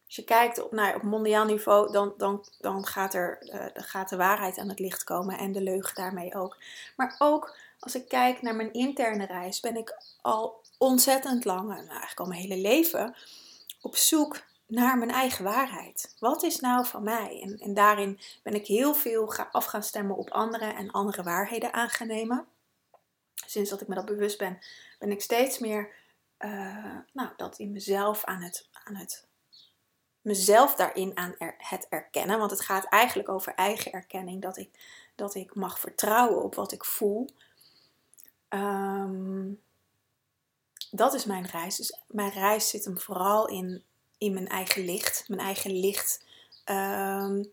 Als 0.06 0.16
je 0.16 0.24
kijkt 0.24 0.64
op, 0.64 0.72
nou, 0.72 0.96
op 0.96 1.02
mondiaal 1.02 1.46
niveau, 1.46 1.92
dan, 1.92 2.14
dan, 2.18 2.46
dan 2.60 2.86
gaat, 2.86 3.14
er, 3.14 3.38
uh, 3.42 3.66
gaat 3.74 4.10
de 4.10 4.16
waarheid 4.16 4.58
aan 4.58 4.70
het 4.70 4.80
licht 4.80 5.04
komen 5.04 5.38
en 5.38 5.52
de 5.52 5.62
leugen 5.62 5.96
daarmee 5.96 6.36
ook. 6.36 6.58
Maar 6.96 7.16
ook 7.20 7.58
als 7.80 7.96
ik 7.96 8.08
kijk 8.08 8.42
naar 8.42 8.56
mijn 8.56 8.74
interne 8.74 9.26
reis, 9.26 9.60
ben 9.60 9.78
ik 9.78 9.98
al 10.22 10.62
ontzettend 10.78 11.46
lang, 11.46 11.68
nou 11.68 11.88
eigenlijk 11.88 12.20
al 12.20 12.26
mijn 12.26 12.42
hele 12.42 12.58
leven, 12.58 13.16
op 13.82 13.96
zoek 13.96 14.42
naar 14.68 14.98
mijn 14.98 15.12
eigen 15.12 15.44
waarheid. 15.44 16.16
Wat 16.20 16.44
is 16.44 16.60
nou 16.60 16.86
van 16.86 17.04
mij? 17.04 17.42
En, 17.42 17.58
en 17.58 17.74
daarin 17.74 18.20
ben 18.44 18.54
ik 18.54 18.68
heel 18.68 18.94
veel 18.94 19.34
af 19.34 19.66
gaan 19.66 19.84
stemmen 19.84 20.16
op 20.16 20.30
anderen 20.30 20.76
en 20.76 20.92
andere 20.92 21.24
waarheden 21.24 21.74
aan 21.74 21.90
Sinds 23.46 23.70
dat 23.70 23.82
ik 23.82 23.88
me 23.88 23.96
dat 23.96 24.06
bewust 24.06 24.38
ben, 24.38 24.60
ben 25.00 25.12
ik 25.12 25.22
steeds 25.22 25.60
meer 25.60 25.94
uh, 26.40 26.98
nou, 27.14 27.30
dat 27.38 27.60
in 27.60 27.72
mezelf 27.72 28.24
aan 28.24 28.42
het, 28.42 28.70
aan 28.84 28.96
het 28.96 29.28
mezelf 30.22 30.76
daarin 30.76 31.18
aan 31.18 31.36
het 31.58 31.88
erkennen. 31.90 32.40
Want 32.40 32.52
het 32.52 32.62
gaat 32.62 32.86
eigenlijk 32.86 33.30
over 33.30 33.54
eigen 33.54 33.92
erkenning. 33.92 34.42
Dat 34.42 34.58
ik, 34.58 34.70
dat 35.16 35.36
ik 35.36 35.56
mag 35.56 35.80
vertrouwen 35.80 36.44
op 36.44 36.56
wat 36.56 36.72
ik 36.72 36.86
voel. 36.86 37.30
Um, 38.50 39.62
dat 40.92 41.14
is 41.14 41.26
mijn 41.26 41.46
reis. 41.46 41.76
Dus 41.76 42.00
mijn 42.08 42.32
reis 42.32 42.70
zit 42.70 42.86
hem 42.86 43.00
vooral 43.00 43.48
in, 43.48 43.84
in 44.18 44.34
mijn 44.34 44.48
eigen 44.48 44.86
licht. 44.86 45.24
Mijn 45.28 45.42
eigen 45.42 45.80
licht 45.80 46.26
um, 46.66 47.52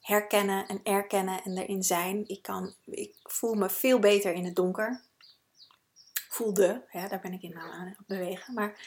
herkennen 0.00 0.66
en 0.66 0.80
erkennen 0.82 1.42
en 1.42 1.58
erin 1.58 1.82
zijn. 1.82 2.28
Ik, 2.28 2.42
kan, 2.42 2.74
ik 2.84 3.14
voel 3.22 3.54
me 3.54 3.70
veel 3.70 3.98
beter 3.98 4.32
in 4.32 4.44
het 4.44 4.56
donker. 4.56 5.02
Voelde, 6.28 6.84
ja, 6.90 7.08
daar 7.08 7.20
ben 7.20 7.32
ik 7.32 7.42
in 7.42 7.56
aan 7.58 7.86
het 7.86 8.06
bewegen. 8.06 8.54
Maar 8.54 8.78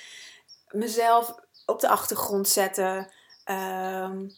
mezelf 0.68 1.36
op 1.66 1.80
de 1.80 1.90
achtergrond 1.90 2.48
zetten. 2.48 3.12
Um, 3.46 4.36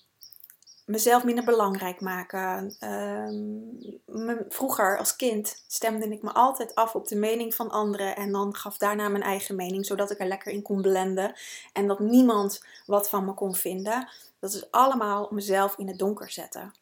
mezelf 0.89 1.23
minder 1.23 1.43
belangrijk 1.43 2.01
maken. 2.01 2.75
Um, 2.79 4.47
vroeger 4.49 4.97
als 4.97 5.15
kind 5.15 5.63
stemde 5.67 6.09
ik 6.09 6.21
me 6.21 6.33
altijd 6.33 6.75
af 6.75 6.95
op 6.95 7.07
de 7.07 7.15
mening 7.15 7.55
van 7.55 7.69
anderen 7.69 8.15
en 8.15 8.31
dan 8.31 8.55
gaf 8.55 8.77
daarna 8.77 9.09
mijn 9.09 9.23
eigen 9.23 9.55
mening, 9.55 9.85
zodat 9.85 10.11
ik 10.11 10.19
er 10.19 10.27
lekker 10.27 10.51
in 10.51 10.61
kon 10.61 10.81
blenden 10.81 11.33
en 11.73 11.87
dat 11.87 11.99
niemand 11.99 12.65
wat 12.85 13.09
van 13.09 13.25
me 13.25 13.33
kon 13.33 13.55
vinden. 13.55 14.09
Dat 14.39 14.53
is 14.53 14.71
allemaal 14.71 15.27
mezelf 15.31 15.77
in 15.77 15.87
het 15.87 15.99
donker 15.99 16.31
zetten. 16.31 16.73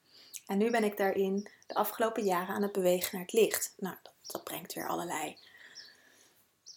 En 0.46 0.58
nu 0.58 0.72
ben 0.72 0.84
ik 0.84 0.98
daarin 0.98 1.50
de 1.68 1.76
afgelopen 1.76 2.24
jaren 2.24 2.56
aan 2.56 2.62
het 2.62 2.72
bewegen 2.72 3.10
naar 3.12 3.22
het 3.22 3.34
licht. 3.34 3.74
Nou, 3.78 3.96
dat, 4.26 4.44
brengt 4.44 4.74
weer 4.74 4.88
allerlei 4.88 5.38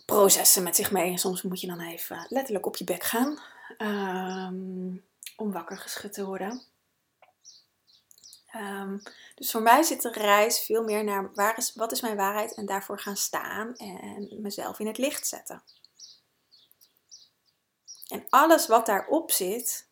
processen 0.06 0.62
met 0.62 0.76
zich 0.76 0.90
mee. 0.90 1.10
En 1.10 1.18
soms 1.18 1.42
moet 1.42 1.60
je 1.60 1.66
dan 1.66 1.80
even 1.80 2.26
letterlijk 2.28 2.66
op 2.66 2.76
je 2.76 2.84
bek 2.84 3.02
gaan 3.02 3.38
um, 3.78 5.04
om 5.37 5.52
wakker 5.52 5.78
geschud 5.78 6.12
te 6.12 6.25
worden. 6.25 6.62
Um, 8.54 9.02
dus 9.35 9.50
voor 9.50 9.62
mij 9.62 9.83
zit 9.83 10.02
de 10.02 10.11
reis 10.11 10.61
veel 10.61 10.85
meer 10.85 11.04
naar 11.04 11.35
waar 11.35 11.59
is, 11.59 11.75
wat 11.75 11.92
is 11.92 12.00
mijn 12.00 12.16
waarheid 12.16 12.54
en 12.54 12.66
daarvoor 12.66 13.00
gaan 13.00 13.16
staan 13.16 13.75
en 13.76 14.28
mezelf 14.40 14.78
in 14.78 14.87
het 14.87 14.99
licht 14.99 15.26
zetten. 15.26 15.62
En 18.09 18.26
alles 18.28 18.66
wat 18.66 18.87
daarop 18.87 19.30
zit, 19.30 19.88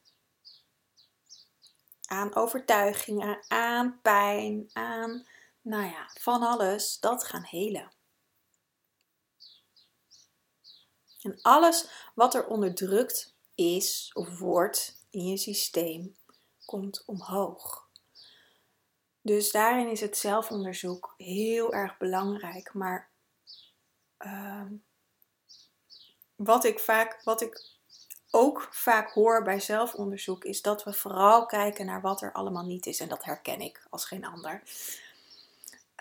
aan 2.07 2.35
overtuigingen, 2.35 3.45
aan 3.49 4.00
pijn, 4.03 4.71
aan, 4.73 5.27
nou 5.61 5.85
ja, 5.85 6.11
van 6.21 6.43
alles, 6.43 7.00
dat 7.00 7.25
gaan 7.25 7.45
helen. 7.45 7.93
En 11.21 11.38
alles 11.43 12.11
wat 12.15 12.35
er 12.35 12.47
onderdrukt 12.47 13.35
is 13.55 14.11
of 14.15 14.38
wordt 14.38 15.05
in 15.11 15.27
je 15.27 15.37
systeem, 15.37 16.17
komt 16.65 17.03
omhoog. 17.07 17.88
Dus 19.23 19.51
daarin 19.51 19.91
is 19.91 20.01
het 20.01 20.17
zelfonderzoek 20.17 21.15
heel 21.17 21.73
erg 21.73 21.99
belangrijk. 21.99 22.75
Maar 22.75 23.11
uh, 24.19 24.63
wat 26.37 26.65
ik 26.65 26.79
vaak, 26.79 27.21
wat 27.25 27.41
ik 27.41 27.77
ook 28.31 28.69
vaak 28.71 29.11
hoor 29.11 29.43
bij 29.43 29.61
zelfonderzoek, 29.61 30.45
is 30.45 30.63
dat 30.63 30.85
we 30.85 30.93
vooral 30.93 31.47
kijken 31.47 31.87
naar 31.87 32.01
wat 32.01 32.23
er 32.23 32.33
allemaal 32.33 32.65
niet 32.65 32.87
is. 32.87 33.01
En 33.01 33.09
dat 33.09 33.25
herken 33.25 33.61
ik 33.61 33.87
als 33.91 34.05
geen 34.05 34.25
ander. 34.25 34.63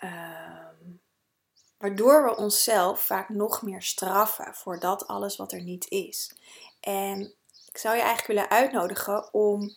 Uh, 0.03 0.67
waardoor 1.77 2.23
we 2.23 2.35
onszelf 2.35 3.01
vaak 3.01 3.29
nog 3.29 3.61
meer 3.61 3.81
straffen 3.81 4.53
voor 4.53 4.79
dat 4.79 5.07
alles 5.07 5.35
wat 5.35 5.51
er 5.51 5.61
niet 5.61 5.89
is. 5.89 6.33
En 6.79 7.33
ik 7.67 7.77
zou 7.77 7.95
je 7.95 8.01
eigenlijk 8.01 8.27
willen 8.27 8.49
uitnodigen 8.49 9.33
om 9.33 9.75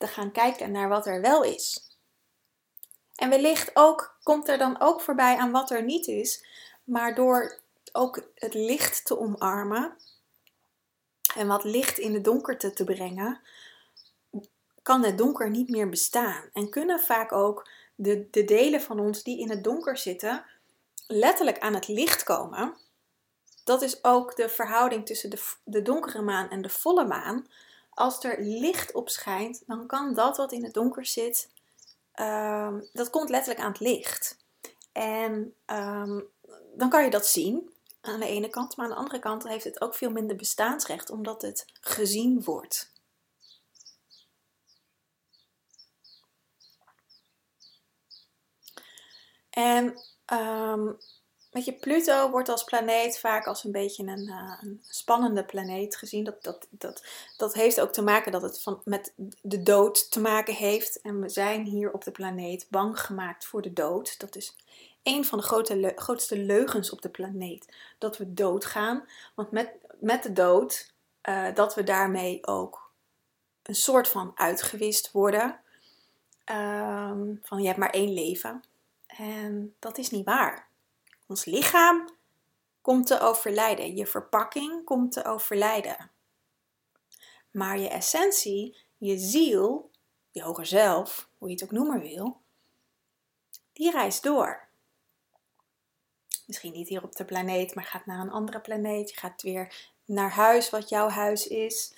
te 0.00 0.06
gaan 0.06 0.32
kijken 0.32 0.70
naar 0.70 0.88
wat 0.88 1.06
er 1.06 1.20
wel 1.20 1.42
is. 1.42 1.96
En 3.14 3.28
wellicht 3.28 3.70
ook, 3.74 4.16
komt 4.22 4.48
er 4.48 4.58
dan 4.58 4.80
ook 4.80 5.00
voorbij 5.00 5.36
aan 5.36 5.50
wat 5.50 5.70
er 5.70 5.82
niet 5.82 6.06
is, 6.06 6.44
maar 6.84 7.14
door 7.14 7.58
ook 7.92 8.30
het 8.34 8.54
licht 8.54 9.04
te 9.04 9.18
omarmen 9.18 9.96
en 11.34 11.46
wat 11.46 11.64
licht 11.64 11.98
in 11.98 12.12
de 12.12 12.20
donkerte 12.20 12.72
te 12.72 12.84
brengen, 12.84 13.40
kan 14.82 15.04
het 15.04 15.18
donker 15.18 15.50
niet 15.50 15.68
meer 15.68 15.88
bestaan. 15.88 16.50
En 16.52 16.70
kunnen 16.70 17.00
vaak 17.00 17.32
ook 17.32 17.68
de, 17.94 18.28
de 18.30 18.44
delen 18.44 18.80
van 18.80 19.00
ons 19.00 19.22
die 19.22 19.40
in 19.40 19.50
het 19.50 19.64
donker 19.64 19.96
zitten, 19.96 20.44
letterlijk 21.06 21.58
aan 21.58 21.74
het 21.74 21.88
licht 21.88 22.22
komen. 22.22 22.76
Dat 23.64 23.82
is 23.82 24.04
ook 24.04 24.36
de 24.36 24.48
verhouding 24.48 25.06
tussen 25.06 25.30
de, 25.30 25.42
de 25.64 25.82
donkere 25.82 26.22
maan 26.22 26.50
en 26.50 26.62
de 26.62 26.68
volle 26.68 27.06
maan 27.06 27.46
als 28.00 28.24
er 28.24 28.40
licht 28.40 28.92
op 28.92 29.08
schijnt, 29.08 29.62
dan 29.66 29.86
kan 29.86 30.14
dat 30.14 30.36
wat 30.36 30.52
in 30.52 30.64
het 30.64 30.74
donker 30.74 31.06
zit, 31.06 31.50
um, 32.14 32.88
dat 32.92 33.10
komt 33.10 33.28
letterlijk 33.28 33.64
aan 33.64 33.72
het 33.72 33.80
licht. 33.80 34.36
En 34.92 35.54
um, 35.66 36.28
dan 36.76 36.88
kan 36.88 37.04
je 37.04 37.10
dat 37.10 37.26
zien 37.26 37.74
aan 38.00 38.20
de 38.20 38.26
ene 38.26 38.48
kant, 38.48 38.76
maar 38.76 38.86
aan 38.86 38.92
de 38.92 38.98
andere 38.98 39.18
kant 39.18 39.48
heeft 39.48 39.64
het 39.64 39.80
ook 39.80 39.94
veel 39.94 40.10
minder 40.10 40.36
bestaansrecht, 40.36 41.10
omdat 41.10 41.42
het 41.42 41.66
gezien 41.80 42.42
wordt. 42.42 42.92
En 49.50 50.00
um, 50.32 50.98
Weet 51.50 51.64
je, 51.64 51.72
Pluto 51.72 52.30
wordt 52.30 52.48
als 52.48 52.64
planeet 52.64 53.18
vaak 53.18 53.46
als 53.46 53.64
een 53.64 53.72
beetje 53.72 54.06
een, 54.06 54.28
uh, 54.28 54.52
een, 54.60 54.82
spannende 54.88 55.44
planeet 55.44 55.96
gezien. 55.96 56.24
Dat, 56.24 56.42
dat, 56.42 56.66
dat, 56.70 57.04
dat 57.36 57.54
heeft 57.54 57.80
ook 57.80 57.92
te 57.92 58.02
maken 58.02 58.32
dat 58.32 58.42
het 58.42 58.62
van, 58.62 58.80
met 58.84 59.12
de 59.42 59.62
dood 59.62 60.10
te 60.10 60.20
maken 60.20 60.54
heeft. 60.54 61.00
En 61.00 61.20
we 61.20 61.28
zijn 61.28 61.64
hier 61.64 61.92
op 61.92 62.04
de 62.04 62.10
planeet 62.10 62.66
bang 62.68 63.00
gemaakt 63.00 63.44
voor 63.44 63.62
de 63.62 63.72
dood. 63.72 64.20
Dat 64.20 64.36
is 64.36 64.56
een 65.02 65.24
van 65.24 65.38
de 65.38 65.44
grote, 65.44 65.92
grootste 65.96 66.38
leugens 66.38 66.90
op 66.90 67.02
de 67.02 67.08
planeet. 67.08 67.76
Dat 67.98 68.18
we 68.18 68.34
doodgaan. 68.34 69.04
Want 69.34 69.50
met, 69.50 69.70
met 70.00 70.22
de 70.22 70.32
dood, 70.32 70.92
uh, 71.28 71.54
dat 71.54 71.74
we 71.74 71.82
daarmee 71.82 72.46
ook 72.46 72.90
een 73.62 73.74
soort 73.74 74.08
van 74.08 74.32
uitgewist 74.34 75.12
worden. 75.12 75.60
ehm, 76.44 77.34
van 77.42 77.60
je 77.60 77.66
hebt 77.66 77.78
maar 77.78 77.90
één 77.90 78.12
leven. 78.12 78.62
En 79.06 79.74
dat 79.78 79.98
is 79.98 80.10
niet 80.10 80.24
waar. 80.24 80.69
Ons 81.30 81.44
lichaam 81.44 82.08
komt 82.80 83.06
te 83.06 83.20
overlijden. 83.20 83.96
Je 83.96 84.06
verpakking 84.06 84.84
komt 84.84 85.12
te 85.12 85.24
overlijden. 85.24 86.10
Maar 87.50 87.78
je 87.78 87.88
essentie, 87.88 88.76
je 88.96 89.18
ziel, 89.18 89.90
je 90.30 90.42
hoger 90.42 90.66
zelf, 90.66 91.28
hoe 91.38 91.48
je 91.48 91.54
het 91.54 91.64
ook 91.64 91.70
noemen 91.70 92.00
wil, 92.00 92.40
die 93.72 93.90
reist 93.90 94.22
door. 94.22 94.68
Misschien 96.46 96.72
niet 96.72 96.88
hier 96.88 97.02
op 97.02 97.16
de 97.16 97.24
planeet, 97.24 97.74
maar 97.74 97.84
gaat 97.84 98.06
naar 98.06 98.20
een 98.20 98.30
andere 98.30 98.60
planeet. 98.60 99.10
Je 99.10 99.16
gaat 99.16 99.42
weer 99.42 99.90
naar 100.04 100.30
huis, 100.30 100.70
wat 100.70 100.88
jouw 100.88 101.08
huis 101.08 101.46
is. 101.46 101.94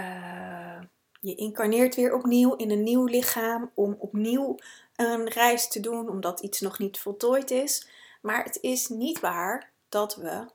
Uh, 0.00 0.80
je 1.20 1.34
incarneert 1.34 1.94
weer 1.94 2.14
opnieuw 2.14 2.54
in 2.54 2.70
een 2.70 2.82
nieuw 2.82 3.04
lichaam 3.04 3.70
om 3.74 3.96
opnieuw 3.98 4.58
een 4.96 5.28
reis 5.28 5.68
te 5.68 5.80
doen, 5.80 6.08
omdat 6.08 6.40
iets 6.40 6.60
nog 6.60 6.78
niet 6.78 6.98
voltooid 6.98 7.50
is. 7.50 8.04
Maar 8.22 8.44
het 8.44 8.58
is 8.60 8.88
niet 8.88 9.20
waar 9.20 9.72
dat 9.88 10.16
we 10.16 10.50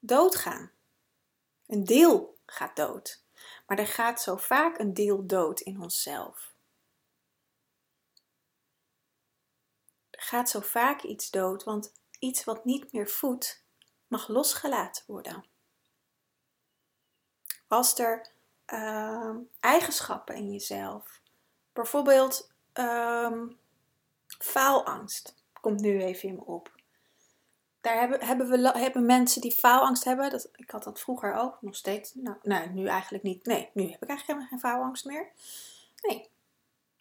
doodgaan. 0.00 0.70
Een 1.66 1.84
deel 1.84 2.38
gaat 2.46 2.76
dood. 2.76 3.22
Maar 3.66 3.78
er 3.78 3.86
gaat 3.86 4.20
zo 4.20 4.36
vaak 4.36 4.78
een 4.78 4.94
deel 4.94 5.26
dood 5.26 5.60
in 5.60 5.80
onszelf. 5.80 6.52
Er 10.10 10.22
gaat 10.22 10.50
zo 10.50 10.60
vaak 10.60 11.02
iets 11.02 11.30
dood, 11.30 11.64
want 11.64 11.92
iets 12.18 12.44
wat 12.44 12.64
niet 12.64 12.92
meer 12.92 13.08
voedt, 13.08 13.64
mag 14.06 14.28
losgelaten 14.28 15.04
worden. 15.06 15.44
Als 17.68 17.98
er 17.98 18.30
uh, 18.66 19.36
eigenschappen 19.60 20.34
in 20.34 20.52
jezelf, 20.52 21.20
bijvoorbeeld 21.72 22.52
uh, 22.74 23.42
faalangst, 24.38 25.34
komt 25.60 25.80
nu 25.80 26.02
even 26.02 26.28
in 26.28 26.34
me 26.34 26.44
op. 26.44 26.79
Daar 27.80 27.98
hebben, 27.98 28.24
hebben, 28.24 28.48
we, 28.48 28.78
hebben 28.78 29.06
mensen 29.06 29.40
die 29.40 29.52
faalangst 29.52 30.04
hebben, 30.04 30.30
dat, 30.30 30.48
ik 30.56 30.70
had 30.70 30.84
dat 30.84 31.00
vroeger 31.00 31.34
ook, 31.34 31.58
nog 31.60 31.76
steeds, 31.76 32.12
nou, 32.14 32.36
nee, 32.42 32.68
nu 32.68 32.86
eigenlijk 32.86 33.24
niet. 33.24 33.46
Nee, 33.46 33.70
nu 33.72 33.82
heb 33.82 34.02
ik 34.02 34.08
eigenlijk 34.08 34.26
helemaal 34.26 34.48
geen 34.48 34.70
faalangst 34.70 35.04
meer. 35.04 35.28
Nee, 36.02 36.30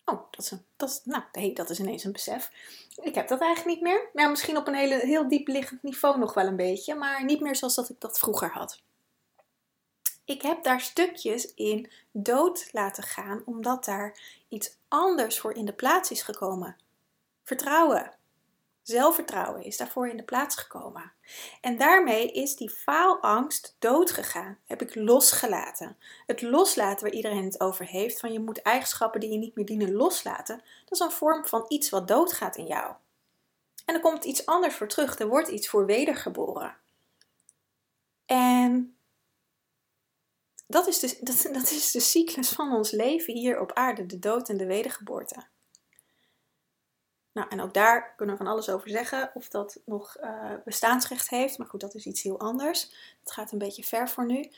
Oh, 0.10 0.22
dat 0.32 0.46
is, 0.46 0.52
een, 0.52 0.66
dat, 0.76 0.90
is, 0.90 1.02
nou, 1.04 1.24
hey, 1.32 1.54
dat 1.54 1.70
is 1.70 1.80
ineens 1.80 2.04
een 2.04 2.12
besef. 2.12 2.52
Ik 3.02 3.16
heb 3.16 3.28
dat 3.28 3.42
eigenlijk 3.42 3.76
niet 3.76 3.84
meer. 3.84 4.10
Ja, 4.14 4.28
misschien 4.28 4.58
op 4.58 4.68
een 4.68 4.76
hele, 4.76 4.96
heel 4.96 5.28
diep 5.28 5.48
liggend 5.48 5.84
niveau 5.84 6.20
nog 6.20 6.34
wel 6.34 6.48
een 6.48 6.56
beetje, 6.56 6.96
maar 6.96 7.26
niet 7.26 7.40
meer 7.40 7.56
zoals 7.56 7.76
dat 7.76 7.90
ik 7.90 8.00
dat 8.00 8.20
vroeger 8.20 8.52
had. 8.52 8.82
Ik 10.26 10.42
heb 10.42 10.64
daar 10.64 10.82
stukjes 10.82 11.54
in 11.54 11.92
dood 12.12 12.70
laten 12.72 13.04
gaan, 13.04 13.42
omdat 13.46 13.86
daar 13.86 14.20
iets 14.48 14.76
anders 14.88 15.40
voor 15.40 15.54
in 15.54 15.66
de 15.66 15.74
plaats 15.74 16.12
is 16.12 16.22
gekomen. 16.22 16.78
Vertrouwen. 17.44 18.14
Zelfvertrouwen 18.90 19.64
is 19.64 19.78
daarvoor 19.78 20.08
in 20.08 20.18
de 20.18 20.24
plaats 20.24 20.56
gekomen. 20.56 21.12
En 21.62 21.78
daarmee 21.78 22.32
is 22.32 22.56
die 22.56 22.70
faalangst 22.70 23.76
doodgegaan. 23.80 24.58
Heb 24.66 24.82
ik 24.82 24.96
losgelaten. 24.96 25.98
Het 26.26 26.42
loslaten 26.42 27.06
waar 27.06 27.16
iedereen 27.16 27.44
het 27.44 27.62
over 27.62 27.86
heeft, 27.86 28.20
van 28.20 28.32
je 28.32 28.40
moet 28.40 28.62
eigenschappen 28.62 29.20
die 29.20 29.32
je 29.32 29.38
niet 29.38 29.56
meer 29.56 29.66
dienen 29.66 29.94
loslaten, 29.94 30.58
dat 30.58 30.92
is 30.92 31.00
een 31.00 31.12
vorm 31.12 31.46
van 31.46 31.66
iets 31.68 31.90
wat 31.90 32.08
doodgaat 32.08 32.56
in 32.56 32.66
jou. 32.66 32.94
En 33.86 33.96
er 33.96 34.02
komt 34.02 34.26
iets 34.26 34.46
anders 34.46 34.76
voor 34.76 34.88
terug, 34.88 35.20
er 35.20 35.28
wordt 35.28 35.48
iets 35.48 35.70
voor 35.70 35.86
wedergeboren. 35.86 36.78
En 38.26 38.98
dat 40.68 40.88
is, 40.88 41.00
de, 41.00 41.18
dat, 41.22 41.50
dat 41.54 41.72
is 41.72 41.92
de 41.92 42.00
cyclus 42.00 42.50
van 42.50 42.74
ons 42.74 42.92
leven 42.92 43.34
hier 43.34 43.60
op 43.60 43.74
aarde, 43.74 44.06
de 44.06 44.20
dood 44.20 44.50
en 44.50 44.58
de 44.58 44.66
wedergeboorte. 44.66 45.48
Nou, 47.32 47.48
en 47.50 47.62
ook 47.62 47.74
daar 47.74 48.14
kunnen 48.16 48.38
we 48.38 48.44
van 48.44 48.52
alles 48.52 48.70
over 48.70 48.90
zeggen, 48.90 49.32
of 49.34 49.48
dat 49.48 49.80
nog 49.86 50.18
uh, 50.22 50.54
bestaansrecht 50.66 51.30
heeft. 51.30 51.58
Maar 51.58 51.68
goed, 51.68 51.82
dat 51.82 51.96
is 51.96 52.06
iets 52.06 52.22
heel 52.22 52.40
anders. 52.40 52.92
Dat 53.24 53.34
gaat 53.34 53.52
een 53.52 53.58
beetje 53.58 53.84
ver 53.84 54.10
voor 54.10 54.26
nu. 54.26 54.52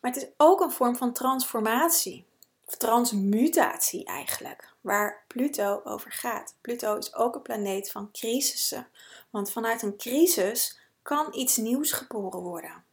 Maar 0.00 0.12
het 0.12 0.22
is 0.22 0.28
ook 0.36 0.60
een 0.60 0.70
vorm 0.70 0.96
van 0.96 1.12
transformatie. 1.12 2.28
Of 2.64 2.76
transmutatie 2.76 4.04
eigenlijk, 4.04 4.74
waar 4.80 5.24
Pluto 5.26 5.80
over 5.84 6.12
gaat. 6.12 6.54
Pluto 6.60 6.96
is 6.96 7.14
ook 7.14 7.34
een 7.34 7.42
planeet 7.42 7.90
van 7.90 8.10
crisissen. 8.12 8.88
Want 9.30 9.50
vanuit 9.52 9.82
een 9.82 9.96
crisis 9.96 10.80
kan 11.02 11.34
iets 11.34 11.56
nieuws 11.56 11.92
geboren 11.92 12.40
worden. 12.40 12.84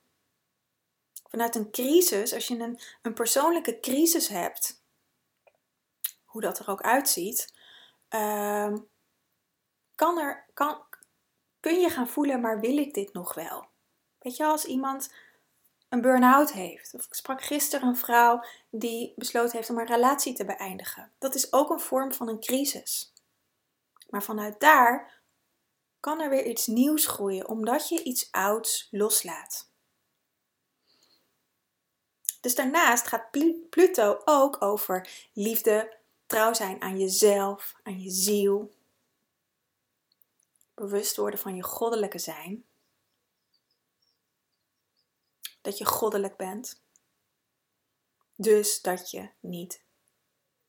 Vanuit 1.27 1.55
een 1.55 1.71
crisis, 1.71 2.33
als 2.33 2.47
je 2.47 2.59
een, 2.59 2.79
een 3.01 3.13
persoonlijke 3.13 3.79
crisis 3.79 4.27
hebt, 4.27 4.81
hoe 6.25 6.41
dat 6.41 6.59
er 6.59 6.69
ook 6.69 6.81
uitziet, 6.81 7.53
Ehm, 8.07 8.77
kan 9.95 10.19
er, 10.19 10.49
kan, 10.53 10.85
kun 11.59 11.79
je 11.79 11.89
gaan 11.89 12.07
voelen, 12.07 12.41
maar 12.41 12.59
wil 12.59 12.77
ik 12.77 12.93
dit 12.93 13.13
nog 13.13 13.33
wel? 13.33 13.67
Weet 14.19 14.35
je, 14.35 14.45
als 14.45 14.65
iemand 14.65 15.13
een 15.89 16.01
burn-out 16.01 16.51
heeft. 16.51 16.93
Of 16.93 17.05
ik 17.05 17.13
sprak 17.13 17.43
gisteren 17.43 17.87
een 17.87 17.97
vrouw 17.97 18.43
die 18.69 19.13
besloten 19.15 19.57
heeft 19.57 19.69
om 19.69 19.77
een 19.77 19.85
relatie 19.85 20.33
te 20.33 20.45
beëindigen. 20.45 21.11
Dat 21.17 21.35
is 21.35 21.53
ook 21.53 21.69
een 21.69 21.79
vorm 21.79 22.13
van 22.13 22.27
een 22.27 22.39
crisis. 22.39 23.13
Maar 24.09 24.23
vanuit 24.23 24.59
daar 24.59 25.21
kan 25.99 26.21
er 26.21 26.29
weer 26.29 26.45
iets 26.45 26.67
nieuws 26.67 27.05
groeien, 27.05 27.47
omdat 27.47 27.89
je 27.89 28.03
iets 28.03 28.31
ouds 28.31 28.87
loslaat. 28.91 29.69
Dus 32.41 32.55
daarnaast 32.55 33.07
gaat 33.07 33.31
Pluto 33.69 34.21
ook 34.25 34.61
over 34.61 35.09
liefde, 35.33 35.97
Trouw 36.27 36.53
zijn 36.53 36.81
aan 36.81 36.99
jezelf, 36.99 37.75
aan 37.83 38.01
je 38.01 38.09
ziel. 38.09 38.75
Bewust 40.73 41.15
worden 41.15 41.39
van 41.39 41.55
je 41.55 41.63
goddelijke 41.63 42.19
zijn. 42.19 42.65
Dat 45.61 45.77
je 45.77 45.85
goddelijk 45.85 46.37
bent. 46.37 46.81
Dus 48.35 48.81
dat 48.81 49.11
je 49.11 49.29
niet 49.39 49.83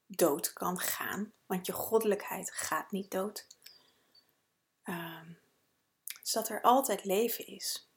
dood 0.07 0.53
kan 0.53 0.79
gaan, 0.79 1.33
want 1.47 1.67
je 1.67 1.73
goddelijkheid 1.73 2.51
gaat 2.51 2.91
niet 2.91 3.11
dood. 3.11 3.47
Um, 4.85 5.39
dus 6.23 6.33
dat 6.33 6.49
er 6.49 6.63
altijd 6.63 7.05
leven 7.05 7.47
is. 7.47 7.88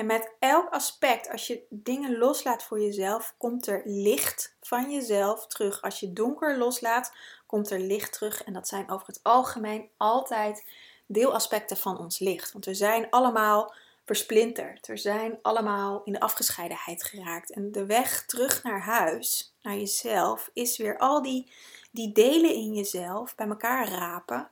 En 0.00 0.06
met 0.06 0.30
elk 0.38 0.68
aspect, 0.68 1.30
als 1.30 1.46
je 1.46 1.62
dingen 1.68 2.18
loslaat 2.18 2.62
voor 2.62 2.80
jezelf, 2.80 3.34
komt 3.38 3.66
er 3.66 3.82
licht 3.84 4.56
van 4.60 4.90
jezelf 4.90 5.46
terug. 5.46 5.82
Als 5.82 6.00
je 6.00 6.12
donker 6.12 6.58
loslaat, 6.58 7.12
komt 7.46 7.70
er 7.70 7.78
licht 7.78 8.12
terug. 8.12 8.44
En 8.44 8.52
dat 8.52 8.68
zijn 8.68 8.90
over 8.90 9.06
het 9.06 9.20
algemeen 9.22 9.88
altijd 9.96 10.64
deelaspecten 11.06 11.76
van 11.76 11.98
ons 11.98 12.18
licht. 12.18 12.52
Want 12.52 12.64
we 12.64 12.74
zijn 12.74 13.10
allemaal 13.10 13.74
versplinterd. 14.04 14.86
We 14.86 14.96
zijn 14.96 15.38
allemaal 15.42 16.02
in 16.04 16.12
de 16.12 16.20
afgescheidenheid 16.20 17.04
geraakt. 17.04 17.50
En 17.52 17.72
de 17.72 17.86
weg 17.86 18.26
terug 18.26 18.62
naar 18.62 18.80
huis, 18.80 19.54
naar 19.62 19.76
jezelf, 19.76 20.50
is 20.52 20.76
weer 20.76 20.98
al 20.98 21.22
die, 21.22 21.52
die 21.90 22.12
delen 22.12 22.54
in 22.54 22.74
jezelf 22.74 23.34
bij 23.34 23.48
elkaar 23.48 23.88
rapen 23.88 24.48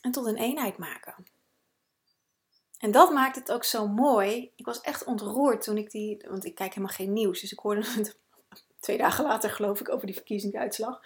en 0.00 0.10
tot 0.10 0.26
een 0.26 0.36
eenheid 0.36 0.78
maken. 0.78 1.33
En 2.84 2.90
dat 2.90 3.12
maakt 3.12 3.36
het 3.36 3.52
ook 3.52 3.64
zo 3.64 3.88
mooi. 3.88 4.52
Ik 4.56 4.64
was 4.64 4.80
echt 4.80 5.04
ontroerd 5.04 5.62
toen 5.62 5.78
ik 5.78 5.90
die. 5.90 6.24
Want 6.28 6.44
ik 6.44 6.54
kijk 6.54 6.74
helemaal 6.74 6.96
geen 6.96 7.12
nieuws. 7.12 7.40
Dus 7.40 7.52
ik 7.52 7.58
hoorde 7.58 7.84
het 7.96 8.18
twee 8.80 8.98
dagen 8.98 9.24
later, 9.24 9.50
geloof 9.50 9.80
ik, 9.80 9.88
over 9.88 10.06
die 10.06 10.14
verkiezingsuitslag. 10.14 11.00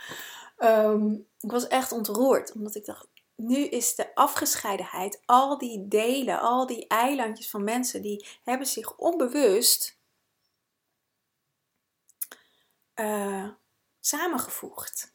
Um, 0.59 1.27
ik 1.41 1.51
was 1.51 1.67
echt 1.67 1.93
ontroerd. 1.93 2.53
Omdat 2.53 2.75
ik 2.75 2.85
dacht. 2.85 3.07
Nu 3.35 3.57
is 3.57 3.95
de 3.95 4.14
afgescheidenheid, 4.14 5.21
al 5.25 5.59
die 5.59 5.88
delen, 5.88 6.41
al 6.41 6.67
die 6.67 6.87
eilandjes 6.87 7.51
van 7.51 7.64
mensen, 7.64 8.03
die 8.03 8.27
hebben 8.43 8.67
zich 8.67 8.97
onbewust 8.97 9.99
uh, 12.95 13.49
samengevoegd. 14.01 15.12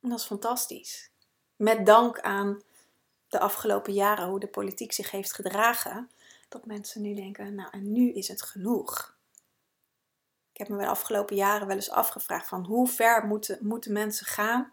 En 0.00 0.08
dat 0.08 0.18
is 0.18 0.26
fantastisch. 0.26 1.10
Met 1.56 1.86
dank 1.86 2.20
aan 2.20 2.62
de 3.34 3.40
afgelopen 3.40 3.92
jaren, 3.92 4.28
hoe 4.28 4.40
de 4.40 4.48
politiek 4.48 4.92
zich 4.92 5.10
heeft 5.10 5.32
gedragen, 5.32 6.10
dat 6.48 6.66
mensen 6.66 7.02
nu 7.02 7.14
denken, 7.14 7.54
nou 7.54 7.68
en 7.70 7.92
nu 7.92 8.12
is 8.12 8.28
het 8.28 8.42
genoeg. 8.42 9.16
Ik 10.52 10.58
heb 10.58 10.68
me 10.68 10.78
de 10.78 10.86
afgelopen 10.86 11.36
jaren 11.36 11.66
wel 11.66 11.76
eens 11.76 11.90
afgevraagd 11.90 12.48
van 12.48 12.64
hoe 12.64 12.88
ver 12.88 13.26
moeten, 13.26 13.58
moeten 13.60 13.92
mensen 13.92 14.26
gaan 14.26 14.72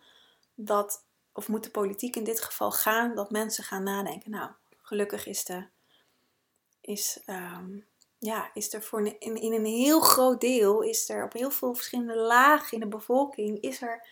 dat, 0.55 1.05
of 1.33 1.47
moet 1.47 1.63
de 1.63 1.71
politiek 1.71 2.15
in 2.15 2.23
dit 2.23 2.41
geval 2.41 2.71
gaan, 2.71 3.15
dat 3.15 3.31
mensen 3.31 3.63
gaan 3.63 3.83
nadenken. 3.83 4.31
Nou, 4.31 4.51
gelukkig 4.77 5.25
is 5.25 5.43
de, 5.43 5.65
is, 6.81 7.21
ehm, 7.25 7.79
ja, 8.17 8.51
is 8.53 8.73
er 8.73 8.83
voor 8.83 9.05
in, 9.05 9.35
in 9.35 9.53
een 9.53 9.65
heel 9.65 10.01
groot 10.01 10.41
deel, 10.41 10.81
is 10.81 11.09
er 11.09 11.23
op 11.23 11.33
heel 11.33 11.51
veel 11.51 11.73
verschillende 11.73 12.15
lagen 12.15 12.73
in 12.73 12.79
de 12.79 12.87
bevolking, 12.87 13.61
is 13.61 13.81
er, 13.81 14.07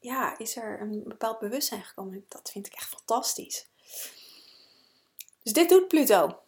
ja, 0.00 0.38
is 0.38 0.56
er 0.56 0.80
een 0.80 1.02
bepaald 1.06 1.38
bewustzijn 1.38 1.82
gekomen. 1.82 2.24
Dat 2.28 2.50
vind 2.50 2.66
ik 2.66 2.72
echt 2.72 2.88
fantastisch. 2.88 3.72
Dus 5.42 5.52
dit 5.52 5.68
doet 5.68 5.88
Pluto. 5.88 6.38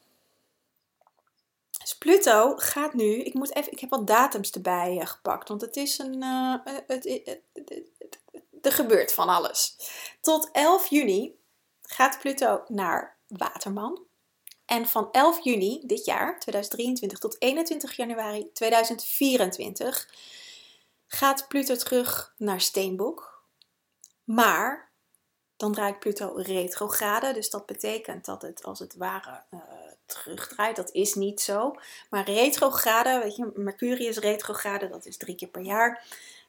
Dus 1.79 1.99
Pluto 1.99 2.57
gaat 2.57 2.95
nu, 2.95 3.23
ik, 3.23 3.35
moet 3.35 3.55
even, 3.55 3.73
ik 3.73 3.81
heb 3.81 3.91
wat 3.91 4.07
datums 4.07 4.51
erbij 4.51 4.97
uh, 4.97 5.07
gepakt, 5.07 5.49
want 5.49 5.61
het 5.61 5.77
is 5.77 5.99
een, 5.99 6.23
uh, 6.23 6.55
het, 6.87 7.41
er 8.63 8.73
gebeurt 8.73 9.15
van 9.15 9.29
alles. 9.29 9.77
Tot 10.21 10.51
11 10.53 10.87
juni 10.87 11.35
gaat 11.83 12.19
Pluto 12.19 12.65
naar 12.69 13.17
Waterman. 13.27 14.05
En 14.65 14.87
van 14.87 15.09
11 15.13 15.45
juni 15.45 15.83
dit 15.85 16.05
jaar, 16.05 16.39
2023, 16.41 17.19
tot 17.19 17.37
21 17.39 17.97
januari 17.97 18.53
2024 18.53 20.15
gaat 21.07 21.49
Pluto 21.49 21.75
terug 21.75 22.35
naar 22.37 22.61
Steenbok. 22.61 23.43
Maar 24.25 24.86
dan 25.57 25.73
draait 25.73 25.99
Pluto 25.99 26.33
retrograde, 26.37 27.33
dus 27.33 27.51
dat 27.51 27.67
betekent 27.67 28.25
dat 28.25 28.43
het 28.43 28.65
als 28.65 28.79
het 28.79 28.97
ware 28.97 29.43
uh, 29.51 29.61
terugdraait. 30.07 30.77
Dat 30.77 30.91
is 30.91 31.15
niet 31.15 31.41
zo. 31.41 31.75
Maar 32.11 32.25
retrograde, 32.25 33.19
weet 33.23 33.37
je, 33.37 33.53
Mercurius 33.55 34.19
retrograde, 34.19 34.89
dat 34.89 35.07
is 35.07 35.17
drie 35.17 35.35
keer 35.35 35.49
per 35.49 35.63
jaar. 35.63 36.05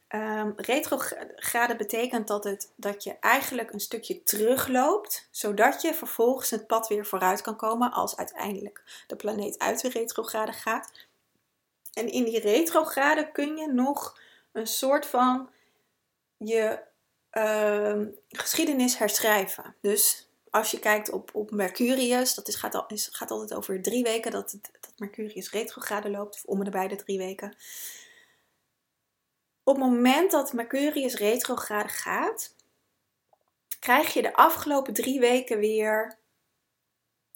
Um, 0.10 0.54
retrograde 0.56 1.76
betekent 1.76 2.28
dat, 2.28 2.44
het, 2.44 2.72
dat 2.76 3.04
je 3.04 3.16
eigenlijk 3.20 3.74
een 3.74 3.80
stukje 3.80 4.24
terugloopt, 4.24 5.28
zodat 5.32 5.82
je 5.82 5.94
vervolgens 5.94 6.50
het 6.50 6.68
pad 6.68 6.88
weer 6.88 7.06
vooruit 7.06 7.42
kan 7.42 7.56
komen 7.56 7.92
als 7.92 8.18
uiteindelijk 8.18 9.04
de 9.08 9.16
planeet 9.16 9.60
uit 9.60 9.82
de 9.82 9.90
retrograde 9.90 10.52
gaat. 10.52 10.92
En 11.94 12.08
in 12.08 12.24
die 12.24 12.40
retrograde 12.40 13.32
kun 13.32 13.58
je 13.58 13.68
nog 13.68 14.20
een 14.52 14.68
soort 14.68 15.06
van 15.06 15.50
je 16.38 16.80
uh, 17.38 18.06
geschiedenis 18.30 18.98
herschrijven. 18.98 19.76
Dus 19.82 20.30
als 20.50 20.72
je 20.72 20.80
kijkt 20.80 21.12
op, 21.12 21.30
op 21.34 21.52
Mercurius, 21.52 22.36
dat 22.36 22.48
is, 22.48 22.56
gaat, 22.56 22.76
al, 22.76 22.86
is, 22.88 23.10
gaat 23.12 23.32
altijd 23.32 23.54
over 23.54 23.82
drie 23.82 24.04
weken 24.04 24.32
dat, 24.32 24.58
dat 24.62 24.94
Mercurius 24.98 25.52
retrograde 25.52 26.10
loopt, 26.10 26.36
of 26.36 26.44
om 26.44 26.58
en 26.58 26.64
nabij 26.64 26.88
de 26.88 26.96
drie 26.96 27.18
weken. 27.18 27.58
Op 29.64 29.76
het 29.76 29.86
moment 29.86 30.32
dat 30.32 30.54
Mercurius 30.54 31.16
retrograde 31.16 31.90
gaat, 31.90 32.56
krijg 33.80 34.14
je 34.14 34.22
de 34.22 34.36
afgelopen 34.36 34.94
drie 34.94 35.20
weken 35.20 35.60
weer 35.60 36.18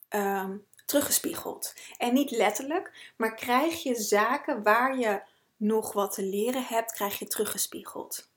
um, 0.09 0.65
teruggespiegeld. 0.85 1.73
En 1.97 2.13
niet 2.13 2.31
letterlijk, 2.31 3.13
maar 3.17 3.35
krijg 3.35 3.83
je 3.83 3.95
zaken 3.95 4.63
waar 4.63 4.99
je 4.99 5.21
nog 5.57 5.93
wat 5.93 6.13
te 6.13 6.23
leren 6.23 6.63
hebt, 6.63 6.91
krijg 6.91 7.19
je 7.19 7.27
teruggespiegeld. 7.27 8.30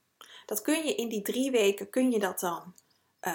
Dat 0.47 0.63
kun 0.63 0.87
je 0.87 0.95
in 0.95 1.09
die 1.09 1.23
drie 1.23 1.51
weken, 1.51 1.91
kun 1.91 2.11
je 2.11 2.19
dat 2.19 2.41
dan, 2.41 2.75
uh, 3.21 3.35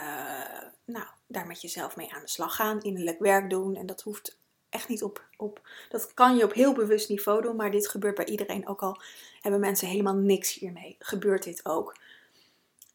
nou, 0.85 1.05
daar 1.27 1.47
met 1.47 1.61
jezelf 1.61 1.95
mee 1.95 2.13
aan 2.13 2.21
de 2.21 2.29
slag 2.29 2.55
gaan, 2.55 2.81
innerlijk 2.81 3.19
werk 3.19 3.49
doen. 3.49 3.75
En 3.75 3.85
dat 3.85 4.01
hoeft 4.01 4.37
echt 4.69 4.87
niet 4.87 5.03
op, 5.03 5.23
op, 5.37 5.61
dat 5.89 6.13
kan 6.13 6.37
je 6.37 6.43
op 6.43 6.53
heel 6.53 6.73
bewust 6.73 7.09
niveau 7.09 7.41
doen, 7.41 7.55
maar 7.55 7.71
dit 7.71 7.87
gebeurt 7.87 8.15
bij 8.15 8.25
iedereen. 8.25 8.67
Ook 8.67 8.81
al 8.81 9.01
hebben 9.41 9.59
mensen 9.59 9.87
helemaal 9.87 10.15
niks 10.15 10.53
hiermee, 10.53 10.95
gebeurt 10.99 11.43
dit 11.43 11.65
ook. 11.65 11.97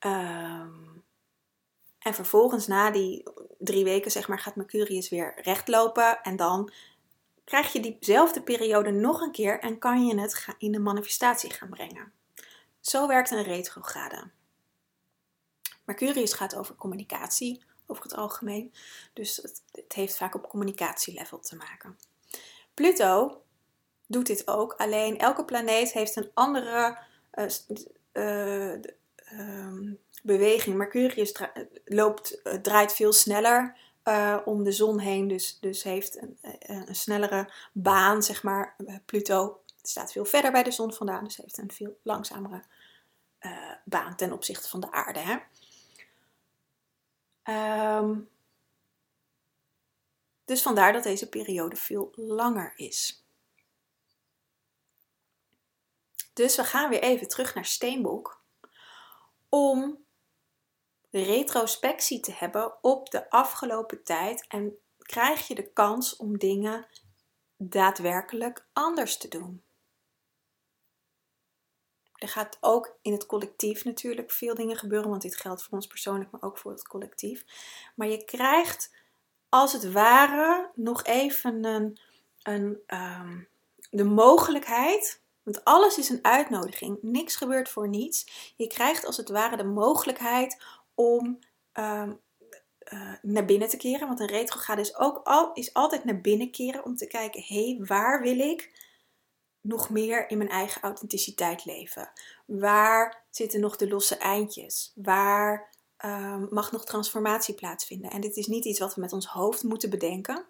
Um, 0.07 1.03
en 2.05 2.15
vervolgens 2.15 2.67
na 2.67 2.91
die 2.91 3.23
drie 3.59 3.85
weken, 3.85 4.11
zeg 4.11 4.29
maar, 4.29 4.39
gaat 4.39 4.57
Mercurius 4.57 5.09
weer 5.09 5.35
rechtlopen. 5.43 6.23
En 6.23 6.37
dan 6.37 6.71
krijg 7.45 7.73
je 7.73 7.81
diezelfde 7.81 8.43
periode 8.43 8.91
nog 8.91 9.21
een 9.21 9.33
keer 9.33 9.61
en 9.61 9.79
kan 9.79 10.07
je 10.07 10.21
het 10.21 10.47
in 10.59 10.73
de 10.73 10.79
manifestatie 10.79 11.53
gaan 11.53 11.69
brengen. 11.69 12.13
Zo 12.87 13.07
werkt 13.07 13.31
een 13.31 13.43
retrograde. 13.43 14.31
Mercurius 15.85 16.33
gaat 16.33 16.57
over 16.57 16.75
communicatie 16.75 17.65
over 17.87 18.03
het 18.03 18.15
algemeen. 18.15 18.75
Dus 19.13 19.37
het, 19.37 19.63
het 19.73 19.93
heeft 19.93 20.17
vaak 20.17 20.35
op 20.35 20.49
communicatielevel 20.49 21.41
te 21.41 21.57
maken. 21.57 21.99
Pluto 22.75 23.43
doet 24.07 24.27
dit 24.27 24.49
ook, 24.49 24.73
alleen 24.73 25.19
elke 25.19 25.45
planeet 25.45 25.93
heeft 25.93 26.17
een 26.17 26.31
andere 26.35 26.99
uh, 27.35 27.47
uh, 28.13 28.75
uh, 29.33 29.93
beweging. 30.23 30.77
Mercurius 30.77 31.35
loopt, 31.85 32.43
eh, 32.43 32.55
draait 32.55 32.93
veel 32.93 33.13
sneller 33.13 33.77
om 34.45 34.63
de 34.63 34.73
zon 34.73 34.99
heen, 34.99 35.29
dus, 35.29 35.59
dus 35.61 35.83
heeft 35.83 36.23
een, 36.23 36.39
eh, 36.41 36.83
een, 36.87 36.95
snellere 36.95 37.53
baan, 37.73 38.23
zeg 38.23 38.43
maar. 38.43 38.77
Pluto 39.05 39.61
staat 39.83 40.13
veel 40.13 40.25
verder 40.25 40.53
bij 40.53 40.63
de 40.63 40.71
zon 40.71 40.93
vandaan, 40.93 41.25
dus 41.25 41.37
heeft 41.37 41.59
een 41.59 41.73
veel 41.73 41.99
langzamere 42.03 42.63
uh, 43.45 43.73
baan 43.85 44.17
ten 44.17 44.33
opzichte 44.33 44.69
van 44.69 44.81
de 44.81 44.93
aarde. 44.93 45.19
Hè? 45.19 45.39
Um, 47.99 48.29
dus 50.45 50.63
vandaar 50.63 50.93
dat 50.93 51.03
deze 51.03 51.29
periode 51.29 51.77
veel 51.77 52.13
langer 52.17 52.73
is. 52.77 53.25
Dus 56.33 56.57
we 56.57 56.65
gaan 56.65 56.91
weer 56.91 57.03
even 57.03 57.29
terug 57.29 57.55
naar 57.55 57.65
Steenbok 57.65 58.43
om 59.49 60.05
retrospectie 61.11 62.21
te 62.21 62.33
hebben 62.33 62.83
op 62.83 63.11
de 63.11 63.31
afgelopen 63.31 64.05
tijd 64.05 64.47
en 64.49 64.79
krijg 64.99 65.47
je 65.47 65.55
de 65.55 65.73
kans 65.73 66.17
om 66.17 66.39
dingen 66.39 66.87
daadwerkelijk 67.57 68.67
anders 68.73 69.17
te 69.17 69.29
doen. 69.29 69.63
Er 72.25 72.31
gaat 72.31 72.59
ook 72.61 72.97
in 73.03 73.13
het 73.13 73.27
collectief 73.27 73.85
natuurlijk 73.85 74.31
veel 74.31 74.55
dingen 74.55 74.77
gebeuren, 74.77 75.11
want 75.11 75.23
dit 75.23 75.37
geldt 75.37 75.63
voor 75.63 75.73
ons 75.73 75.87
persoonlijk, 75.87 76.31
maar 76.31 76.43
ook 76.43 76.59
voor 76.59 76.71
het 76.71 76.89
collectief. 76.89 77.45
Maar 77.95 78.09
je 78.09 78.25
krijgt 78.25 78.95
als 79.49 79.73
het 79.73 79.93
ware 79.93 80.71
nog 80.75 81.05
even 81.05 81.65
een, 81.65 81.99
een, 82.43 82.81
um, 82.87 83.49
de 83.91 84.05
mogelijkheid 84.05 85.23
want 85.43 85.65
alles 85.65 85.99
is 85.99 86.09
een 86.09 86.25
uitnodiging. 86.25 86.99
Niks 87.03 87.37
gebeurt 87.37 87.69
voor 87.69 87.89
niets. 87.89 88.53
Je 88.57 88.67
krijgt 88.67 89.07
als 89.07 89.17
het 89.17 89.29
ware 89.29 89.57
de 89.57 89.65
mogelijkheid 89.65 90.63
om 90.95 91.39
um, 91.75 92.21
uh, 92.93 93.13
naar 93.23 93.45
binnen 93.45 93.69
te 93.69 93.77
keren. 93.77 94.07
Want 94.07 94.21
een 94.21 94.27
retrograde 94.27 94.81
is 94.81 94.97
ook 94.97 95.21
al, 95.25 95.53
is 95.53 95.73
altijd 95.73 96.05
naar 96.05 96.21
binnen 96.21 96.51
keren 96.51 96.85
om 96.85 96.97
te 96.97 97.07
kijken: 97.07 97.43
hé, 97.47 97.65
hey, 97.65 97.87
waar 97.87 98.23
wil 98.23 98.39
ik 98.39 98.84
nog 99.65 99.91
meer 99.91 100.31
in 100.31 100.39
mijn 100.39 100.51
eigen 100.51 100.83
authenticiteit 100.83 101.65
leven? 101.65 102.11
Waar 102.47 103.25
zitten 103.31 103.61
nog 103.61 103.77
de 103.77 103.89
losse 103.89 104.17
eindjes? 104.17 104.93
Waar 104.95 105.71
um, 106.05 106.47
mag 106.51 106.73
nog 106.73 106.85
transformatie 106.85 107.55
plaatsvinden? 107.55 108.11
En 108.11 108.21
dit 108.21 108.37
is 108.37 108.47
niet 108.47 108.65
iets 108.65 108.79
wat 108.79 108.95
we 108.95 109.01
met 109.01 109.13
ons 109.13 109.27
hoofd 109.27 109.63
moeten 109.63 109.91
bedenken, 109.91 110.47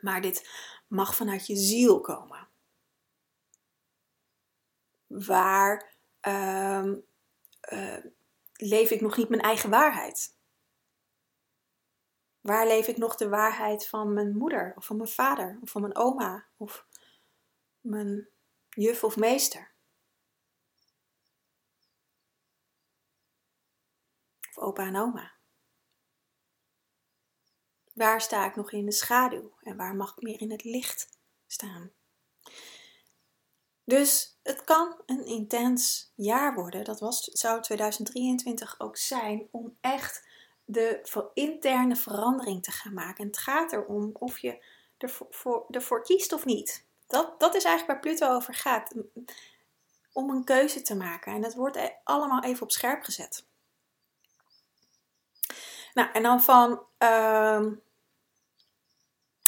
maar 0.00 0.20
dit 0.20 0.48
mag 0.88 1.16
vanuit 1.16 1.46
je 1.46 1.56
ziel 1.56 2.00
komen. 2.00 2.48
Waar 5.06 5.94
um, 6.20 7.04
uh, 7.72 7.96
leef 8.52 8.90
ik 8.90 9.00
nog 9.00 9.16
niet 9.16 9.28
mijn 9.28 9.42
eigen 9.42 9.70
waarheid? 9.70 10.36
Waar 12.40 12.66
leef 12.66 12.88
ik 12.88 12.96
nog 12.96 13.16
de 13.16 13.28
waarheid 13.28 13.86
van 13.86 14.12
mijn 14.12 14.36
moeder 14.36 14.72
of 14.76 14.84
van 14.84 14.96
mijn 14.96 15.08
vader 15.08 15.58
of 15.62 15.70
van 15.70 15.80
mijn 15.80 15.96
oma 15.96 16.46
of 16.56 16.86
mijn 17.84 18.28
juf 18.68 19.04
of 19.04 19.16
meester? 19.16 19.72
Of 24.48 24.58
opa 24.58 24.86
en 24.86 24.96
oma? 24.96 25.32
Waar 27.92 28.20
sta 28.20 28.46
ik 28.46 28.56
nog 28.56 28.72
in 28.72 28.84
de 28.84 28.92
schaduw 28.92 29.54
en 29.60 29.76
waar 29.76 29.94
mag 29.94 30.10
ik 30.16 30.22
meer 30.22 30.40
in 30.40 30.50
het 30.50 30.64
licht 30.64 31.18
staan? 31.46 31.92
Dus 33.84 34.38
het 34.42 34.64
kan 34.64 35.02
een 35.06 35.24
intens 35.26 36.12
jaar 36.14 36.54
worden. 36.54 36.84
Dat 36.84 37.00
was, 37.00 37.24
zou 37.24 37.62
2023 37.62 38.80
ook 38.80 38.96
zijn 38.96 39.48
om 39.50 39.76
echt 39.80 40.28
de 40.64 41.30
interne 41.34 41.96
verandering 41.96 42.62
te 42.62 42.70
gaan 42.70 42.94
maken. 42.94 43.20
En 43.20 43.26
het 43.26 43.38
gaat 43.38 43.72
erom 43.72 44.10
of 44.12 44.38
je 44.38 44.64
ervoor, 44.98 45.26
voor, 45.30 45.66
ervoor 45.70 46.02
kiest 46.02 46.32
of 46.32 46.44
niet. 46.44 46.86
Dat, 47.14 47.40
dat 47.40 47.54
is 47.54 47.64
eigenlijk 47.64 47.86
waar 47.86 48.12
Pluto 48.12 48.34
over 48.34 48.54
gaat. 48.54 48.94
Om 50.12 50.30
een 50.30 50.44
keuze 50.44 50.82
te 50.82 50.96
maken. 50.96 51.32
En 51.32 51.40
dat 51.40 51.54
wordt 51.54 51.76
e-, 51.76 51.92
allemaal 52.04 52.42
even 52.42 52.62
op 52.62 52.70
scherp 52.70 53.02
gezet. 53.02 53.44
Nou, 55.94 56.10
en 56.12 56.22
dan 56.22 56.42
van 56.42 56.82
uh, 56.98 57.66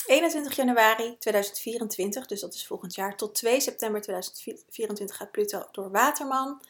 21 0.06 0.56
januari 0.56 1.18
2024, 1.18 2.26
dus 2.26 2.40
dat 2.40 2.54
is 2.54 2.66
volgend 2.66 2.94
jaar, 2.94 3.16
tot 3.16 3.34
2 3.34 3.60
september 3.60 4.00
2024 4.00 5.16
gaat 5.16 5.30
Pluto 5.30 5.68
door 5.72 5.90
Waterman. 5.90 6.62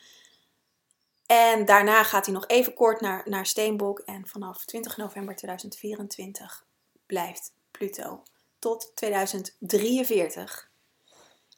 En 1.27 1.65
daarna 1.65 2.03
gaat 2.03 2.27
hij 2.27 2.35
nog 2.35 2.47
even 2.47 2.75
kort 2.75 3.01
naar, 3.01 3.23
naar 3.29 3.47
Steenbok. 3.47 3.99
En 3.99 4.27
vanaf 4.27 4.65
20 4.65 4.97
november 4.97 5.37
2024 5.37 6.65
blijft 7.07 7.53
Pluto 7.71 8.23
tot 8.59 8.93
2043 8.95 10.66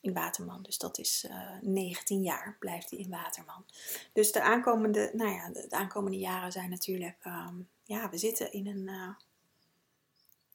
in 0.00 0.12
Waterman. 0.12 0.62
Dus 0.62 0.78
dat 0.78 0.98
is 0.98 1.24
uh, 1.30 1.56
eh, 1.56 1.62
19 1.62 2.22
jaar 2.22 2.56
blijft 2.58 2.90
hij 2.90 2.98
in 2.98 3.10
Waterman. 3.10 3.64
Dus 4.12 4.32
de 4.32 4.42
aankomende, 4.42 5.10
nou 5.14 5.30
ja, 5.30 5.50
de, 5.50 5.66
aankomende 5.70 6.18
jaren 6.18 6.52
zijn 6.52 6.70
natuurlijk, 6.70 7.24
um, 7.24 7.68
ja, 7.84 8.10
we 8.10 8.18
zitten 8.18 8.52
in 8.52 8.66
een, 8.66 8.88
uh, 8.88 9.10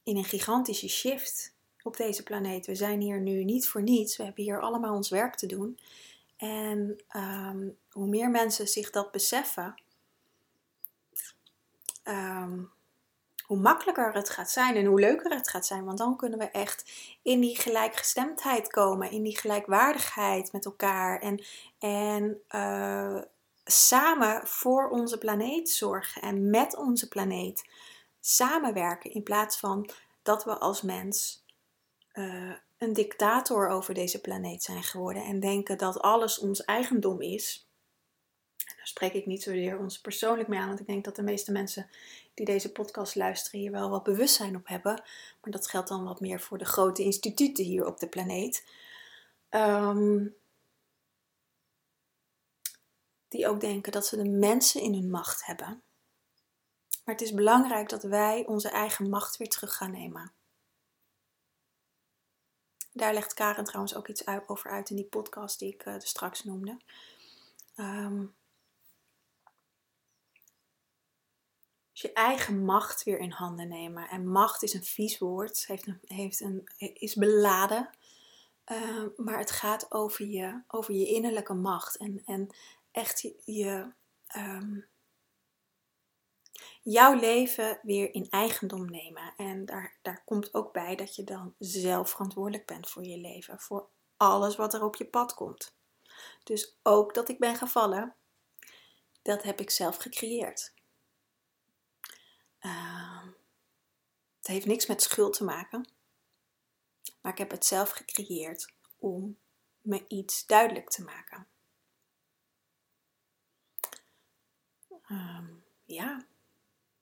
in 0.02 0.16
een 0.16 0.24
gigantische 0.24 0.88
shift. 0.88 1.52
op 1.82 1.96
deze 1.96 2.22
planeet. 2.22 2.66
We 2.66 2.74
zijn 2.74 3.00
hier 3.00 3.20
nu 3.20 3.44
niet 3.44 3.68
voor 3.68 3.82
niets. 3.82 4.16
We 4.16 4.24
hebben 4.24 4.44
hier 4.44 4.60
allemaal 4.60 4.94
ons 4.94 5.08
werk 5.08 5.34
te 5.34 5.46
doen. 5.46 5.78
En 6.36 7.00
ehm, 7.08 7.68
hoe 7.90 8.06
meer 8.06 8.30
mensen 8.30 8.68
zich 8.68 8.90
dat 8.90 9.10
beseffen, 9.10 9.74
ehm, 12.02 12.62
hoe 13.44 13.58
makkelijker 13.58 14.12
het 14.12 14.30
gaat 14.30 14.50
zijn 14.50 14.76
en 14.76 14.84
hoe 14.84 15.00
leuker 15.00 15.30
het 15.30 15.48
gaat 15.48 15.66
zijn. 15.66 15.84
Want 15.84 15.98
dan 15.98 16.16
kunnen 16.16 16.38
we 16.38 16.50
echt 16.50 16.92
in 17.22 17.40
die 17.40 17.56
gelijkgestemdheid 17.56 18.68
komen, 18.68 19.10
in 19.10 19.22
die 19.22 19.38
gelijkwaardigheid 19.38 20.52
met 20.52 20.64
elkaar. 20.64 21.20
En, 21.20 21.44
en 21.78 22.40
uh, 22.50 23.22
samen 23.64 24.46
voor 24.46 24.88
onze 24.88 25.18
planeet 25.18 25.70
zorgen 25.70 26.22
en 26.22 26.50
met 26.50 26.76
onze 26.76 27.08
planeet 27.08 27.68
samenwerken. 28.20 29.12
In 29.12 29.22
plaats 29.22 29.58
van 29.58 29.90
dat 30.22 30.44
we 30.44 30.58
als 30.58 30.82
mens 30.82 31.44
uh, 32.12 32.52
een 32.78 32.92
dictator 32.92 33.68
over 33.68 33.94
deze 33.94 34.20
planeet 34.20 34.62
zijn 34.62 34.82
geworden 34.82 35.24
en 35.24 35.40
denken 35.40 35.78
dat 35.78 36.00
alles 36.00 36.38
ons 36.38 36.64
eigendom 36.64 37.20
is. 37.20 37.68
Daar 38.84 38.92
spreek 38.92 39.12
ik 39.12 39.26
niet 39.26 39.42
zozeer 39.42 39.78
ons 39.78 40.00
persoonlijk 40.00 40.48
mee 40.48 40.58
aan, 40.58 40.66
want 40.66 40.80
ik 40.80 40.86
denk 40.86 41.04
dat 41.04 41.16
de 41.16 41.22
meeste 41.22 41.52
mensen 41.52 41.90
die 42.34 42.46
deze 42.46 42.72
podcast 42.72 43.14
luisteren 43.14 43.60
hier 43.60 43.70
wel 43.70 43.90
wat 43.90 44.02
bewustzijn 44.02 44.56
op 44.56 44.68
hebben. 44.68 45.02
Maar 45.40 45.52
dat 45.52 45.68
geldt 45.68 45.88
dan 45.88 46.04
wat 46.04 46.20
meer 46.20 46.40
voor 46.40 46.58
de 46.58 46.64
grote 46.64 47.02
instituten 47.02 47.64
hier 47.64 47.86
op 47.86 47.98
de 47.98 48.08
planeet. 48.08 48.66
Um, 49.50 50.36
die 53.28 53.48
ook 53.48 53.60
denken 53.60 53.92
dat 53.92 54.06
ze 54.06 54.16
de 54.16 54.28
mensen 54.28 54.80
in 54.80 54.94
hun 54.94 55.10
macht 55.10 55.46
hebben. 55.46 55.82
Maar 57.04 57.14
het 57.14 57.24
is 57.24 57.34
belangrijk 57.34 57.88
dat 57.88 58.02
wij 58.02 58.46
onze 58.46 58.68
eigen 58.68 59.08
macht 59.08 59.36
weer 59.36 59.48
terug 59.48 59.76
gaan 59.76 59.92
nemen. 59.92 60.32
Daar 62.92 63.14
legt 63.14 63.34
Karen 63.34 63.64
trouwens 63.64 63.94
ook 63.94 64.08
iets 64.08 64.26
over 64.46 64.70
uit 64.70 64.90
in 64.90 64.96
die 64.96 65.04
podcast 65.04 65.58
die 65.58 65.72
ik 65.72 65.86
uh, 65.86 65.94
straks 65.98 66.44
noemde. 66.44 66.80
Um, 67.76 68.34
je 72.00 72.12
eigen 72.12 72.64
macht 72.64 73.02
weer 73.02 73.18
in 73.18 73.30
handen 73.30 73.68
nemen. 73.68 74.08
En 74.08 74.28
macht 74.28 74.62
is 74.62 74.74
een 74.74 74.84
vies 74.84 75.18
woord, 75.18 75.66
heeft 75.66 75.86
een, 75.86 76.00
heeft 76.04 76.40
een, 76.40 76.68
is 76.76 77.14
beladen. 77.14 77.90
Uh, 78.72 79.04
maar 79.16 79.38
het 79.38 79.50
gaat 79.50 79.92
over 79.92 80.26
je, 80.26 80.62
over 80.68 80.94
je 80.94 81.06
innerlijke 81.06 81.54
macht. 81.54 81.96
En, 81.96 82.22
en 82.24 82.54
echt 82.90 83.20
je, 83.44 83.92
um, 84.36 84.86
jouw 86.82 87.14
leven 87.14 87.78
weer 87.82 88.14
in 88.14 88.30
eigendom 88.30 88.90
nemen. 88.90 89.34
En 89.36 89.64
daar, 89.64 89.98
daar 90.02 90.22
komt 90.24 90.54
ook 90.54 90.72
bij 90.72 90.96
dat 90.96 91.14
je 91.14 91.24
dan 91.24 91.54
zelf 91.58 92.10
verantwoordelijk 92.10 92.66
bent 92.66 92.88
voor 92.88 93.04
je 93.04 93.18
leven. 93.18 93.60
Voor 93.60 93.88
alles 94.16 94.56
wat 94.56 94.74
er 94.74 94.84
op 94.84 94.96
je 94.96 95.06
pad 95.06 95.34
komt. 95.34 95.74
Dus 96.42 96.76
ook 96.82 97.14
dat 97.14 97.28
ik 97.28 97.38
ben 97.38 97.56
gevallen, 97.56 98.14
dat 99.22 99.42
heb 99.42 99.60
ik 99.60 99.70
zelf 99.70 99.96
gecreëerd. 99.96 100.73
Uh, 102.64 103.26
het 104.38 104.46
heeft 104.46 104.66
niks 104.66 104.86
met 104.86 105.02
schuld 105.02 105.36
te 105.36 105.44
maken. 105.44 105.88
Maar 107.20 107.32
ik 107.32 107.38
heb 107.38 107.50
het 107.50 107.66
zelf 107.66 107.90
gecreëerd 107.90 108.72
om 108.98 109.38
me 109.80 110.04
iets 110.08 110.46
duidelijk 110.46 110.90
te 110.90 111.02
maken. 111.02 111.46
Um, 115.10 115.64
ja. 115.84 116.26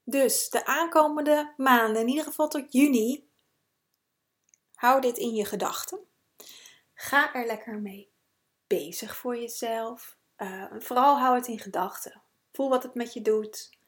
Dus 0.05 0.49
de 0.49 0.67
aankomende 0.67 1.55
maanden, 1.57 2.03
in 2.03 2.09
ieder 2.09 2.25
geval 2.25 2.49
tot 2.49 2.73
juni, 2.73 3.29
hou 4.75 5.01
dit 5.01 5.19
in 5.19 5.35
je 5.35 5.45
gedachten. 5.45 6.07
Ga 6.95 7.35
er 7.35 7.47
lekker 7.47 7.81
mee 7.81 8.13
bezig 8.67 9.17
voor 9.17 9.37
jezelf. 9.37 10.17
Uh, 10.37 10.73
vooral 10.79 11.19
hou 11.19 11.35
het 11.35 11.47
in 11.47 11.59
gedachten. 11.59 12.23
Voel 12.53 12.69
wat 12.69 12.83
het 12.83 12.95
met 12.95 13.13
je 13.13 13.23
doet. 13.23 13.81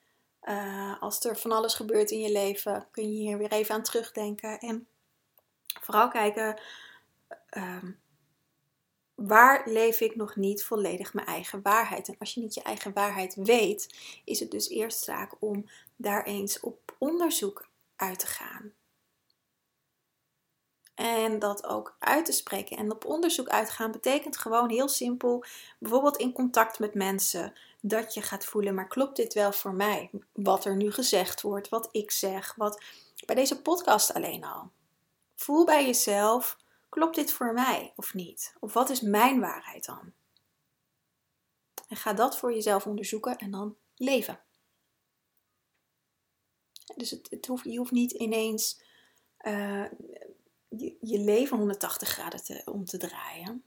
Uh, 0.48 1.02
als 1.02 1.24
er 1.24 1.36
van 1.36 1.52
alles 1.52 1.74
gebeurt 1.74 2.10
in 2.10 2.20
je 2.20 2.32
leven, 2.32 2.86
kun 2.90 3.12
je 3.12 3.18
hier 3.18 3.38
weer 3.38 3.52
even 3.52 3.74
aan 3.74 3.82
terugdenken. 3.82 4.58
En 4.58 4.86
vooral 5.80 6.08
kijken, 6.08 6.60
um, 7.56 8.00
waar 9.14 9.62
leef 9.68 10.00
ik 10.00 10.16
nog 10.16 10.36
niet 10.36 10.64
volledig 10.64 11.14
mijn 11.14 11.26
eigen 11.26 11.62
waarheid? 11.62 12.08
En 12.08 12.16
als 12.18 12.34
je 12.34 12.40
niet 12.40 12.54
je 12.54 12.62
eigen 12.62 12.92
waarheid 12.92 13.34
weet, 13.34 13.94
is 14.24 14.40
het 14.40 14.50
dus 14.50 14.68
eerst 14.68 15.02
zaak 15.02 15.32
om 15.38 15.70
daar 15.96 16.24
eens 16.24 16.60
op 16.60 16.94
onderzoek 16.98 17.68
uit 17.96 18.18
te 18.18 18.26
gaan. 18.26 18.72
En 20.94 21.38
dat 21.38 21.66
ook 21.66 21.96
uit 21.98 22.24
te 22.24 22.32
spreken. 22.32 22.76
En 22.76 22.92
op 22.92 23.04
onderzoek 23.04 23.48
uitgaan 23.48 23.90
betekent 23.90 24.36
gewoon 24.36 24.70
heel 24.70 24.88
simpel, 24.88 25.44
bijvoorbeeld 25.78 26.16
in 26.16 26.32
contact 26.32 26.78
met 26.78 26.94
mensen, 26.94 27.52
dat 27.86 28.14
je 28.14 28.22
gaat 28.22 28.44
voelen, 28.44 28.74
maar 28.74 28.88
klopt 28.88 29.16
dit 29.16 29.34
wel 29.34 29.52
voor 29.52 29.74
mij? 29.74 30.10
Wat 30.32 30.64
er 30.64 30.76
nu 30.76 30.92
gezegd 30.92 31.40
wordt, 31.40 31.68
wat 31.68 31.88
ik 31.92 32.10
zeg, 32.10 32.54
wat 32.54 32.82
bij 33.26 33.34
deze 33.34 33.62
podcast 33.62 34.14
alleen 34.14 34.44
al. 34.44 34.70
Voel 35.34 35.64
bij 35.64 35.86
jezelf, 35.86 36.58
klopt 36.88 37.14
dit 37.14 37.32
voor 37.32 37.52
mij 37.52 37.92
of 37.96 38.14
niet? 38.14 38.54
Of 38.60 38.72
wat 38.72 38.90
is 38.90 39.00
mijn 39.00 39.40
waarheid 39.40 39.84
dan? 39.84 40.12
En 41.88 41.96
ga 41.96 42.12
dat 42.12 42.38
voor 42.38 42.54
jezelf 42.54 42.86
onderzoeken 42.86 43.38
en 43.38 43.50
dan 43.50 43.76
leven. 43.96 44.40
Dus 46.96 47.10
het, 47.10 47.30
het 47.30 47.46
hoeft, 47.46 47.64
je 47.64 47.78
hoeft 47.78 47.90
niet 47.90 48.12
ineens 48.12 48.82
uh, 49.40 49.86
je, 51.00 51.18
leven 51.18 51.56
180 51.56 52.08
graden 52.08 52.66
om 52.66 52.84
te 52.84 52.98
draaien. 52.98 53.64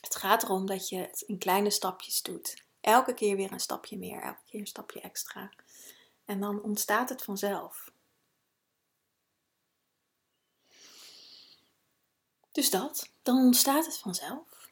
Het 0.00 0.16
gaat 0.16 0.42
erom 0.42 0.66
dat 0.66 0.88
je 0.88 0.96
het 0.96 1.20
in 1.20 1.38
kleine 1.38 1.70
stapjes 1.70 2.22
doet. 2.22 2.70
Elke 2.82 3.14
keer 3.14 3.36
weer 3.36 3.52
een 3.52 3.60
stapje 3.60 3.98
meer, 3.98 4.22
elke 4.22 4.44
keer 4.46 4.60
een 4.60 4.66
stapje 4.66 5.00
extra. 5.00 5.50
En 6.24 6.40
dan 6.40 6.62
ontstaat 6.62 7.08
het 7.08 7.22
vanzelf. 7.22 7.92
Dus 12.52 12.70
dat, 12.70 13.10
dan 13.22 13.36
ontstaat 13.36 13.86
het 13.86 13.98
vanzelf. 13.98 14.70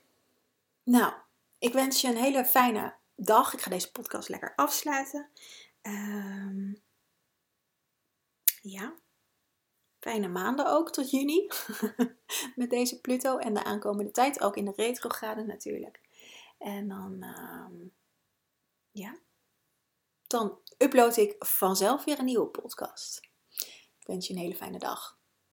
Nou, 0.82 1.12
ik 1.58 1.72
wens 1.72 2.00
je 2.00 2.08
een 2.08 2.16
hele 2.16 2.44
fijne 2.44 2.94
dag. 3.14 3.52
Ik 3.52 3.60
ga 3.60 3.70
deze 3.70 3.92
podcast 3.92 4.28
lekker 4.28 4.54
afsluiten. 4.56 5.28
Um, 5.82 6.82
ja, 8.62 8.94
fijne 9.98 10.28
maanden 10.28 10.66
ook 10.66 10.92
tot 10.92 11.10
juni. 11.10 11.48
Met 12.56 12.70
deze 12.70 13.00
Pluto 13.00 13.38
en 13.38 13.54
de 13.54 13.64
aankomende 13.64 14.10
tijd. 14.10 14.40
Ook 14.40 14.56
in 14.56 14.64
de 14.64 14.72
retrograde 14.76 15.44
natuurlijk. 15.44 16.00
En 16.58 16.88
dan, 16.88 17.22
um, 17.22 17.92
ja, 18.90 19.18
dan 20.26 20.61
upload 20.79 21.16
ik 21.16 21.35
vanzelf 21.38 22.05
weer 22.05 22.18
een 22.18 22.24
nieuwe 22.24 22.46
podcast. 22.46 23.20
Ik 23.98 24.07
wens 24.07 24.26
je 24.26 24.33
een 24.33 24.40
hele 24.40 24.57
fijne 24.57 24.79
dag. 24.79 25.19